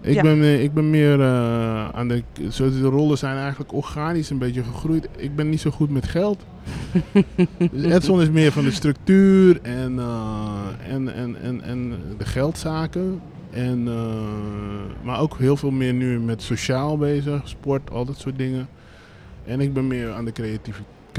Ik, 0.05 0.13
Ja. 0.13 0.21
ben, 0.21 0.41
eh, 0.41 0.63
ik 0.63 0.73
ben 0.73 0.89
meer 0.89 1.21
eh, 1.21 1.89
aan 1.89 2.07
de. 2.07 2.23
De 2.57 2.81
rollen 2.81 3.17
zijn 3.17 3.37
eigenlijk 3.37 3.73
organisch 3.73 4.29
een 4.29 4.37
beetje 4.37 4.63
gegroeid. 4.63 5.07
Ik 5.17 5.35
ben 5.35 5.49
niet 5.49 5.61
zo 5.61 5.71
goed 5.71 5.89
met 5.89 6.07
geld. 6.07 6.45
dus 7.71 7.83
Edson 7.93 8.21
is 8.21 8.29
meer 8.29 8.51
van 8.51 8.63
de 8.63 8.71
structuur 8.71 9.59
en, 9.61 9.99
eh, 9.99 10.93
en, 10.93 11.13
en, 11.13 11.41
en, 11.41 11.61
en 11.61 11.93
de 12.17 12.25
geldzaken. 12.25 13.21
En, 13.51 13.87
eh, 13.87 15.05
maar 15.05 15.19
ook 15.19 15.37
heel 15.37 15.57
veel 15.57 15.71
meer 15.71 15.93
nu 15.93 16.19
met 16.19 16.41
sociaal 16.41 16.97
bezig, 16.97 17.41
sport, 17.47 17.91
al 17.91 18.05
dat 18.05 18.17
soort 18.17 18.37
dingen. 18.37 18.67
En 19.45 19.59
ik 19.59 19.73
ben 19.73 19.87
meer 19.87 20.11
aan 20.11 20.25
de 20.25 20.31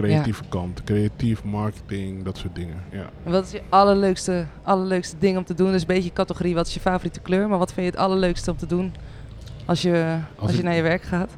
creatieve, 0.02 0.42
kant. 0.48 0.84
Creatief, 0.84 1.44
marketing, 1.44 2.24
dat 2.24 2.36
soort 2.38 2.54
dingen. 2.54 2.82
Ja. 2.90 3.10
Wat 3.22 3.44
is 3.44 3.50
je 3.50 3.62
allerleukste, 3.68 4.46
allerleukste 4.62 5.16
ding 5.18 5.36
om 5.36 5.44
te 5.44 5.54
doen? 5.54 5.72
Dus 5.72 5.80
een 5.80 5.86
beetje 5.86 6.12
categorie, 6.12 6.54
wat 6.54 6.66
is 6.66 6.74
je 6.74 6.80
favoriete 6.80 7.20
kleur? 7.20 7.48
Maar 7.48 7.58
wat 7.58 7.72
vind 7.72 7.86
je 7.86 7.92
het 7.92 8.00
allerleukste 8.00 8.50
om 8.50 8.56
te 8.56 8.66
doen 8.66 8.94
als 9.64 9.82
je, 9.82 10.18
als 10.36 10.56
je 10.56 10.62
naar 10.62 10.74
je 10.74 10.82
werk 10.82 11.02
gaat? 11.02 11.30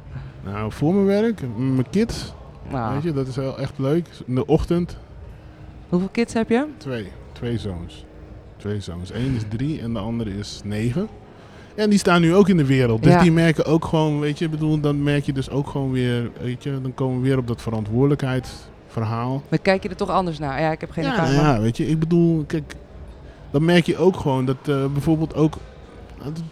Nou, 0.43 0.71
voor 0.71 0.93
mijn 0.93 1.05
werk, 1.05 1.41
mijn 1.57 1.89
kids, 1.89 2.33
Nou, 2.71 2.93
weet 2.93 3.03
je, 3.03 3.13
dat 3.13 3.27
is 3.27 3.35
wel 3.35 3.57
echt 3.57 3.77
leuk. 3.77 4.07
In 4.25 4.35
de 4.35 4.45
ochtend, 4.45 4.97
hoeveel 5.89 6.09
kids 6.09 6.33
heb 6.33 6.49
je? 6.49 6.67
Twee. 6.77 7.07
Twee 7.31 7.57
zoons. 7.57 8.05
Twee 8.57 8.79
zoons. 8.81 9.13
Eén 9.13 9.35
is 9.35 9.43
drie 9.49 9.81
en 9.81 9.93
de 9.93 9.99
andere 9.99 10.37
is 10.37 10.61
negen. 10.63 11.07
En 11.79 11.89
die 11.89 11.99
staan 11.99 12.21
nu 12.21 12.35
ook 12.35 12.49
in 12.49 12.57
de 12.57 12.65
wereld. 12.65 13.03
Dus 13.03 13.11
Ja. 13.13 13.21
die 13.21 13.31
merken 13.31 13.65
ook 13.65 13.85
gewoon, 13.85 14.19
weet 14.19 14.39
je, 14.39 14.49
bedoel, 14.49 14.79
dan 14.79 15.03
merk 15.03 15.25
je 15.25 15.33
dus 15.33 15.49
ook 15.49 15.67
gewoon 15.69 15.91
weer, 15.91 16.31
weet 16.41 16.63
je, 16.63 16.81
dan 16.81 16.93
komen 16.93 17.21
we 17.21 17.27
weer 17.27 17.37
op 17.37 17.47
dat 17.47 17.61
verantwoordelijkheidsverhaal. 17.61 19.43
Dan 19.49 19.61
kijk 19.61 19.83
je 19.83 19.89
er 19.89 19.95
toch 19.95 20.09
anders 20.09 20.39
naar. 20.39 20.61
Ja, 20.61 20.71
ik 20.71 20.81
heb 20.81 20.91
geen 20.91 21.03
Ja, 21.03 21.15
nou 21.15 21.35
maar- 21.35 21.43
ja, 21.55 21.59
weet 21.61 21.77
je, 21.77 21.87
ik 21.87 21.99
bedoel, 21.99 22.43
kijk, 22.47 22.75
dan 23.51 23.65
merk 23.65 23.85
je 23.85 23.97
ook 23.97 24.15
gewoon 24.15 24.45
dat 24.45 24.57
eh, 24.65 24.85
bijvoorbeeld 24.93 25.35
ook, 25.35 25.53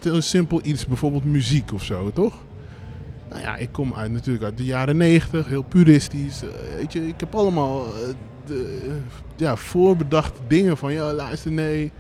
is 0.02 0.30
simpel 0.30 0.60
iets, 0.64 0.86
bijvoorbeeld 0.86 1.26
muziek 1.26 1.74
of 1.74 1.84
zo, 1.84 2.12
toch? 2.14 2.34
Nou 3.30 3.42
ja, 3.42 3.56
ik 3.56 3.70
kom 3.72 3.94
uit 3.94 4.12
natuurlijk 4.12 4.46
uit 4.46 4.58
de 4.58 4.66
jaren 4.66 4.98
negentig, 4.98 5.48
heel 5.48 5.62
puristisch. 5.64 6.42
eh, 6.44 6.50
weet 6.78 6.94
je, 6.94 7.08
ik 7.08 7.20
heb 7.20 7.36
allemaal 7.36 7.86
eh, 7.86 7.92
de, 8.48 8.98
ja, 9.36 9.56
voorbedachte 9.56 10.40
dingen 10.48 10.78
van, 10.78 10.94
ja, 10.94 11.14
luister, 11.14 11.52
nee. 11.52 11.92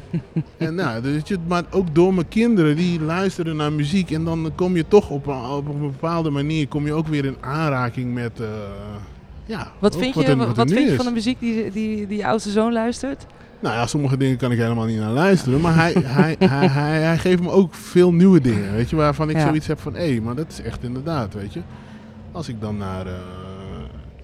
en 0.56 0.74
nou, 0.74 1.02
dus, 1.02 1.22
je, 1.24 1.38
maar 1.46 1.64
ook 1.70 1.94
door 1.94 2.14
mijn 2.14 2.28
kinderen, 2.28 2.76
die 2.76 3.00
luisteren 3.00 3.56
naar 3.56 3.72
muziek. 3.72 4.10
En 4.10 4.24
dan 4.24 4.52
kom 4.54 4.76
je 4.76 4.88
toch 4.88 5.10
op, 5.10 5.26
een- 5.26 5.44
op 5.44 5.68
een 5.68 5.80
bepaalde 5.80 6.30
manier, 6.30 6.68
kom 6.68 6.86
je 6.86 6.92
ook 6.92 7.06
weer 7.06 7.24
in 7.24 7.36
aanraking 7.40 8.14
met, 8.14 8.40
eh, 8.40 8.46
ja. 9.46 9.72
Wat 9.78 9.96
vind 9.96 10.14
je, 10.14 10.36
wat, 10.36 10.70
vind 10.70 10.88
je 10.90 10.96
van 10.96 11.04
de 11.04 11.10
muziek 11.12 11.40
die, 11.40 11.70
die, 11.70 12.06
die 12.06 12.16
je 12.18 12.26
oudste 12.26 12.50
zoon 12.50 12.72
luistert? 12.72 13.26
Nou 13.60 13.74
ja, 13.74 13.86
sommige 13.86 14.16
dingen 14.16 14.36
kan 14.36 14.52
ik 14.52 14.58
helemaal 14.58 14.86
niet 14.86 14.98
naar 14.98 15.10
luisteren. 15.12 15.60
Maar 15.60 15.74
hij, 15.74 15.92
hij, 16.04 16.36
hij, 16.38 16.66
hij, 16.68 17.00
hij 17.00 17.18
geeft 17.18 17.42
me 17.42 17.50
ook 17.50 17.74
veel 17.74 18.12
nieuwe 18.12 18.40
dingen. 18.40 18.72
Weet 18.72 18.90
je, 18.90 18.96
waarvan 18.96 19.30
ik 19.30 19.36
Ja. 19.36 19.46
zoiets 19.46 19.66
heb 19.66 19.80
van, 19.80 19.94
hé, 19.94 20.20
maar 20.20 20.34
dat 20.34 20.46
is 20.48 20.60
echt 20.62 20.82
inderdaad, 20.82 21.34
weet 21.34 21.52
je. 21.52 21.60
Als 22.32 22.48
ik 22.48 22.60
dan 22.60 22.76
naar 22.76 23.06
eh, 23.06 23.12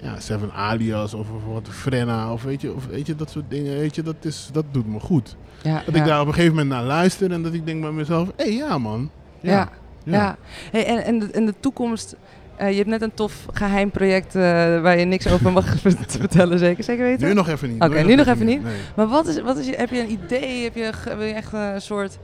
ja, 0.03 0.21
Seven 0.21 0.53
Alias 0.53 1.15
of, 1.15 1.27
of 1.31 1.45
wat 1.53 1.69
Frenna 1.71 2.33
of 2.33 2.43
weet 2.43 2.61
je, 2.61 2.75
of 2.75 2.87
weet 2.87 3.07
je, 3.07 3.15
dat 3.15 3.31
soort 3.31 3.45
dingen, 3.49 3.79
weet 3.79 3.95
je, 3.95 4.03
dat, 4.03 4.17
is, 4.21 4.49
dat 4.53 4.65
doet 4.71 4.87
me 4.89 5.01
goed. 5.01 5.37
Ja, 5.63 5.83
Dat 5.85 5.95
ja. 5.95 6.01
ik 6.01 6.07
daar 6.07 6.21
op 6.21 6.27
een 6.27 6.35
gegeven 6.35 6.55
moment 6.57 6.75
naar 6.75 6.85
luister 6.85 7.33
en 7.33 7.43
dat 7.43 7.53
ik 7.53 7.67
denk 7.67 7.81
bij 7.81 7.91
mezelf, 7.91 8.29
hé, 8.37 8.45
ja 8.45 8.79
man. 8.79 9.11
Ja, 9.41 9.69
ja. 10.05 10.37
Hey, 10.71 10.87
en, 10.87 11.05
en, 11.05 11.19
de, 11.19 11.31
en 11.31 11.47
de 11.47 11.55
toekomst. 11.61 12.17
eh, 12.57 12.71
je 12.71 12.77
hebt 12.77 12.89
net 12.89 13.03
een 13.03 13.15
tof 13.15 13.47
geheim 13.53 13.91
project 13.91 14.35
eh, 14.35 14.43
waar 14.81 14.99
je 14.99 15.05
niks 15.05 15.27
over 15.33 15.53
mag 15.53 15.67
vertellen, 16.07 16.59
zeker, 16.59 16.85
zeker 16.85 17.05
weten? 17.05 17.29
Nu 17.29 17.35
nog 17.35 17.49
even 17.49 17.73
niet. 17.73 17.83
Oké, 17.83 18.01
nu 18.03 18.15
nog 18.15 18.27
even 18.27 18.47
niet. 18.47 18.63
Nee. 18.63 18.77
Maar 18.97 19.07
wat 19.07 19.27
is, 19.27 19.41
wat 19.41 19.57
is 19.59 19.67
je, 19.67 19.75
heb 19.77 19.91
je 19.91 20.01
een 20.01 20.11
idee? 20.11 20.63
Heb 20.63 20.75
je, 20.75 20.93
wil 21.17 21.27
je 21.27 21.33
echt 21.33 21.53
een 21.53 21.81
soort 21.81 22.19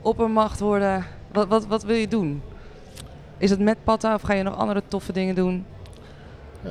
oppermacht 0.00 0.60
worden? 0.60 1.04
Wat, 1.32 1.48
wat, 1.48 1.66
wat 1.66 1.82
wil 1.84 1.96
je 1.96 2.08
doen? 2.08 2.42
Is 3.38 3.50
het 3.50 3.60
met 3.60 3.76
Patta 3.84 4.14
of 4.14 4.22
ga 4.22 4.32
je 4.32 4.42
nog 4.42 4.56
andere 4.56 4.82
toffe 4.88 5.12
dingen 5.12 5.34
doen? 5.34 5.64
Eh, 6.64 6.70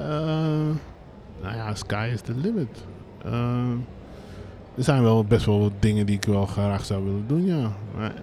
nou 1.42 1.56
ja, 1.56 1.76
sky 1.76 2.10
is 2.14 2.22
the 2.22 2.34
limit. 2.36 2.86
Eh, 3.26 3.70
er 4.78 4.84
zijn 4.84 5.04
wel 5.04 5.26
best 5.26 5.46
wel 5.46 5.60
wat 5.60 5.72
dingen 5.80 6.06
die 6.06 6.16
ik 6.16 6.26
wel 6.26 6.46
graag 6.46 6.86
zou 6.86 7.04
willen 7.04 7.24
doen, 7.28 7.46
ja. 7.46 7.72
Maar, 7.98 8.14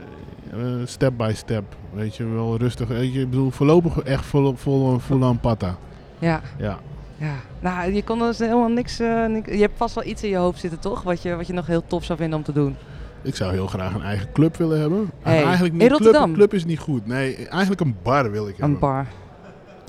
eh, 0.52 0.59
step 0.85 1.12
by 1.16 1.33
step, 1.35 1.64
weet 1.92 2.16
je, 2.16 2.24
wel 2.26 2.57
rustig. 2.57 2.88
Weet 2.88 3.12
je, 3.12 3.20
ik 3.20 3.31
bedoel, 3.31 3.50
voorlopig 3.50 3.98
echt 3.98 4.24
vol, 4.24 4.54
vol, 4.57 4.98
vol 4.98 5.24
aan 5.24 5.40
patta. 5.40 5.76
Ja, 6.18 6.40
Ja. 6.59 6.78
ja. 7.16 7.35
Nou, 7.61 7.92
je 7.92 8.02
kon 8.04 8.18
dus 8.18 8.38
helemaal 8.38 8.68
niks, 8.68 8.98
niks- 9.28 9.50
Je 9.52 9.61
hebt 9.61 9.76
vast 9.76 9.94
wel 9.94 10.04
iets 10.04 10.22
in 10.22 10.28
je 10.31 10.37
hoofd 10.37 10.61
zitten, 10.61 10.78
toch? 10.81 11.02
Wat 11.02 11.22
je, 11.22 11.37
wat 11.37 11.46
je 11.46 11.52
nog 11.52 11.66
heel 11.66 11.87
tof 11.87 12.04
zou 12.04 12.18
vinden 12.18 12.38
om 12.38 12.44
te 12.44 12.52
doen. 12.52 12.76
Ik 13.22 13.37
zou 13.37 13.52
heel 13.52 13.66
graag 13.66 13.94
een 13.94 14.02
eigen 14.02 14.33
club 14.33 14.57
willen 14.57 14.81
hebben. 14.81 15.11
Hey, 15.22 15.42
eigenlijk 15.44 15.72
niet 15.74 15.81
club, 15.83 15.92
Rotterdam? 15.92 16.28
een 16.31 16.35
club 16.37 16.54
is 16.54 16.64
niet 16.64 16.78
goed. 16.78 17.07
Nee, 17.07 17.48
eigenlijk 17.48 17.81
een 17.81 17.96
bar 18.02 18.31
wil 18.31 18.48
ik 18.48 18.57
hebben. 18.57 18.74
Een 18.74 18.78
bar. 18.81 19.07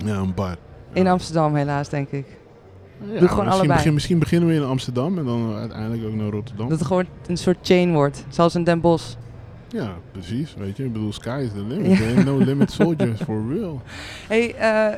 Ja, 0.06 0.16
een 0.18 0.34
bar. 0.34 0.56
In. 0.94 1.08
Amsterdam 1.08 1.56
helaas, 1.56 1.90
denk 1.90 2.10
ik. 2.10 2.26
Ja, 2.28 3.06
gewoon 3.06 3.20
misschien, 3.24 3.40
allebei. 3.48 3.68
begin- 3.78 3.94
misschien 3.94 4.20
beginnen 4.20 4.50
we 4.50 4.56
in 4.56 4.64
Amsterdam 4.64 5.18
en 5.18 5.26
dan 5.26 5.54
uiteindelijk 5.56 6.04
ook 6.06 6.14
naar 6.14 6.30
Rotterdam. 6.30 6.70
Dat 6.70 6.80
het 6.80 6.88
gewoon 6.88 7.06
een 7.28 7.38
soort 7.38 7.58
chain 7.62 7.94
wordt. 7.94 8.26
Zoals 8.30 8.56
in 8.56 8.64
Den 8.64 8.82
Bosch. 8.82 9.14
Ja, 9.68 9.94
precies. 10.12 10.56
Weet 10.58 10.78
je, 10.78 10.86
ik 10.86 10.94
bedoel, 10.94 11.14
sky 11.14 11.42
is 11.46 11.50
the 11.52 11.64
limit. 11.66 12.26
No 12.26 12.38
limit 12.38 12.72
soldiers 12.82 13.22
for 13.22 13.42
real. 13.54 13.82
Hey, 14.28 14.56
eh, 14.56 14.98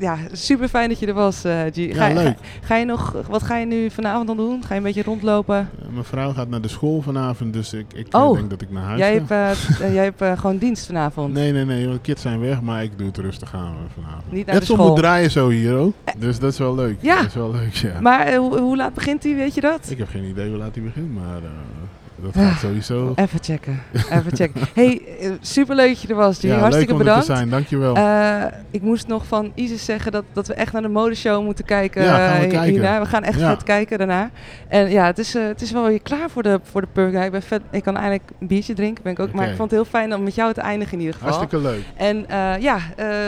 ja, 0.00 0.16
super 0.32 0.68
fijn 0.68 0.88
dat 0.88 0.98
je 0.98 1.06
er 1.06 1.14
was, 1.14 1.44
eh 1.44 1.60
G. 1.72 1.76
Ja, 1.76 1.94
Ga, 1.94 2.14
leuk. 2.14 2.26
Ga, 2.26 2.34
ga 2.62 2.76
je 2.76 2.84
nog, 2.84 3.16
wat 3.28 3.42
ga 3.42 3.56
je 3.56 3.66
nu 3.66 3.90
vanavond 3.90 4.26
dan 4.26 4.36
doen? 4.36 4.62
Ga 4.64 4.68
je 4.74 4.80
een 4.80 4.86
beetje 4.86 5.02
rondlopen? 5.02 5.56
Ja, 5.82 5.86
mijn 5.90 6.04
vrouw 6.04 6.32
gaat 6.32 6.48
naar 6.48 6.60
de 6.60 6.68
school 6.68 7.02
vanavond, 7.02 7.52
dus 7.52 7.72
ik, 7.72 7.86
ik 7.94 8.06
Oh. 8.16 8.34
denk 8.34 8.50
dat 8.50 8.60
ik 8.62 8.70
naar 8.70 8.82
huis 8.84 8.98
Jij 8.98 9.22
ga. 9.26 9.34
hebt, 9.36 9.80
eh, 9.80 9.94
jij 9.98 10.04
hebt 10.16 10.40
gewoon 10.40 10.58
dienst 10.58 10.86
vanavond. 10.86 11.32
Nee, 11.34 11.52
nee, 11.52 11.64
nee, 11.64 11.82
want 11.84 11.96
de 11.96 12.02
kids 12.02 12.22
zijn 12.22 12.40
weg, 12.40 12.60
maar 12.60 12.82
ik 12.82 12.98
doe 12.98 13.06
het 13.06 13.16
rustig 13.18 13.54
aan 13.54 13.74
vanavond. 13.94 14.32
Niet 14.32 14.46
naar 14.46 14.58
de 14.60 14.64
school. 14.64 14.86
moet 14.88 14.96
draaien 14.96 15.30
zo 15.30 15.48
hier 15.48 15.74
ook, 15.76 15.94
dus 16.18 16.38
dat 16.38 16.52
is 16.52 16.58
wel 16.58 16.74
leuk. 16.74 16.96
Ja. 17.00 17.16
Dat 17.16 17.26
is 17.26 17.34
wel 17.34 17.50
leuk, 17.50 17.74
ja. 17.74 18.00
Maar 18.00 18.34
hoe, 18.34 18.58
hoe 18.58 18.76
laat 18.76 18.94
begint 18.94 19.22
hij, 19.22 19.34
weet 19.34 19.54
je 19.54 19.60
dat? 19.60 19.90
Ik 19.90 19.98
heb 19.98 20.08
geen 20.08 20.24
idee 20.24 20.48
hoe 20.48 20.58
laat 20.58 20.74
hij 20.74 20.84
begint, 20.84 21.14
maar 21.14 21.40
dat 22.22 22.36
Ah. 22.36 22.48
gaat 22.50 22.58
sowieso. 22.60 23.12
Even 23.14 23.38
checken. 23.42 23.82
Even 23.92 24.36
checken. 24.36 24.60
hey, 24.74 25.00
eh, 25.20 25.30
super 25.40 25.76
leuk 25.76 25.88
dat 25.88 26.00
je 26.00 26.08
er 26.08 26.14
was. 26.14 26.40
Ja, 26.40 26.58
Hartstikke 26.58 26.92
leuk 26.92 26.92
om 26.92 26.98
er 26.98 27.04
bedankt. 27.04 27.26
te 27.26 27.34
zijn, 27.34 27.48
dankjewel. 27.50 27.94
Eh, 27.96 28.44
ik 28.70 28.82
moest 28.82 29.06
nog 29.06 29.26
van 29.26 29.52
Isis 29.54 29.84
zeggen 29.84 30.12
dat, 30.12 30.24
dat 30.32 30.46
we 30.46 30.54
echt 30.54 30.72
naar 30.72 30.82
de 30.82 30.88
modeshow 30.88 31.44
moeten 31.44 31.64
kijken. 31.64 32.02
Ja, 32.02 32.28
gaan 32.28 32.38
we 32.38 32.44
eh, 32.44 32.50
kijken. 32.50 32.70
hierna. 32.72 33.00
We 33.00 33.06
gaan 33.06 33.22
echt 33.22 33.38
Ja. 33.38 33.48
vet 33.50 33.62
kijken 33.62 33.98
daarna. 33.98 34.30
En 34.68 34.90
ja, 34.90 35.06
het 35.06 35.18
is, 35.18 35.32
het 35.32 35.62
is 35.62 35.70
wel 35.72 35.86
weer 35.86 36.02
klaar 36.02 36.30
voor 36.30 36.42
de, 36.42 36.60
voor 36.62 36.80
de 36.94 37.02
ik, 37.24 37.30
ben 37.30 37.42
vet, 37.42 37.60
ik 37.70 37.82
kan 37.82 37.96
eindelijk 37.96 38.30
een 38.40 38.46
biertje 38.46 38.74
drinken, 38.74 39.02
ben 39.02 39.12
ik 39.12 39.18
ook. 39.20 39.32
Maar 39.32 39.48
ik 39.48 39.56
vond 39.56 39.70
het 39.70 39.80
heel 39.80 39.90
fijn 39.90 40.14
om 40.14 40.22
met 40.22 40.34
jou 40.34 40.52
te 40.52 40.60
eindigen 40.60 40.92
in 40.92 41.00
ieder 41.00 41.14
geval. 41.14 41.28
Hartstikke 41.32 41.66
leuk. 41.68 41.82
En 41.96 42.26
ja, 42.60 42.78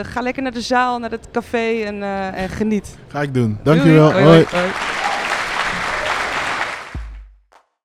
ga 0.03 0.21
lekker 0.21 0.43
naar 0.43 0.51
de 0.51 0.61
zaal, 0.61 0.99
naar 0.99 1.11
het 1.11 1.27
café 1.31 1.81
en, 1.85 2.03
en 2.35 2.49
geniet. 2.49 2.97
Ga 3.07 3.21
ik 3.21 3.33
doen. 3.33 3.57
Dankjewel. 3.63 4.11
Doei. 4.11 4.23
Hoi. 4.23 4.45
hoi. 4.51 5.02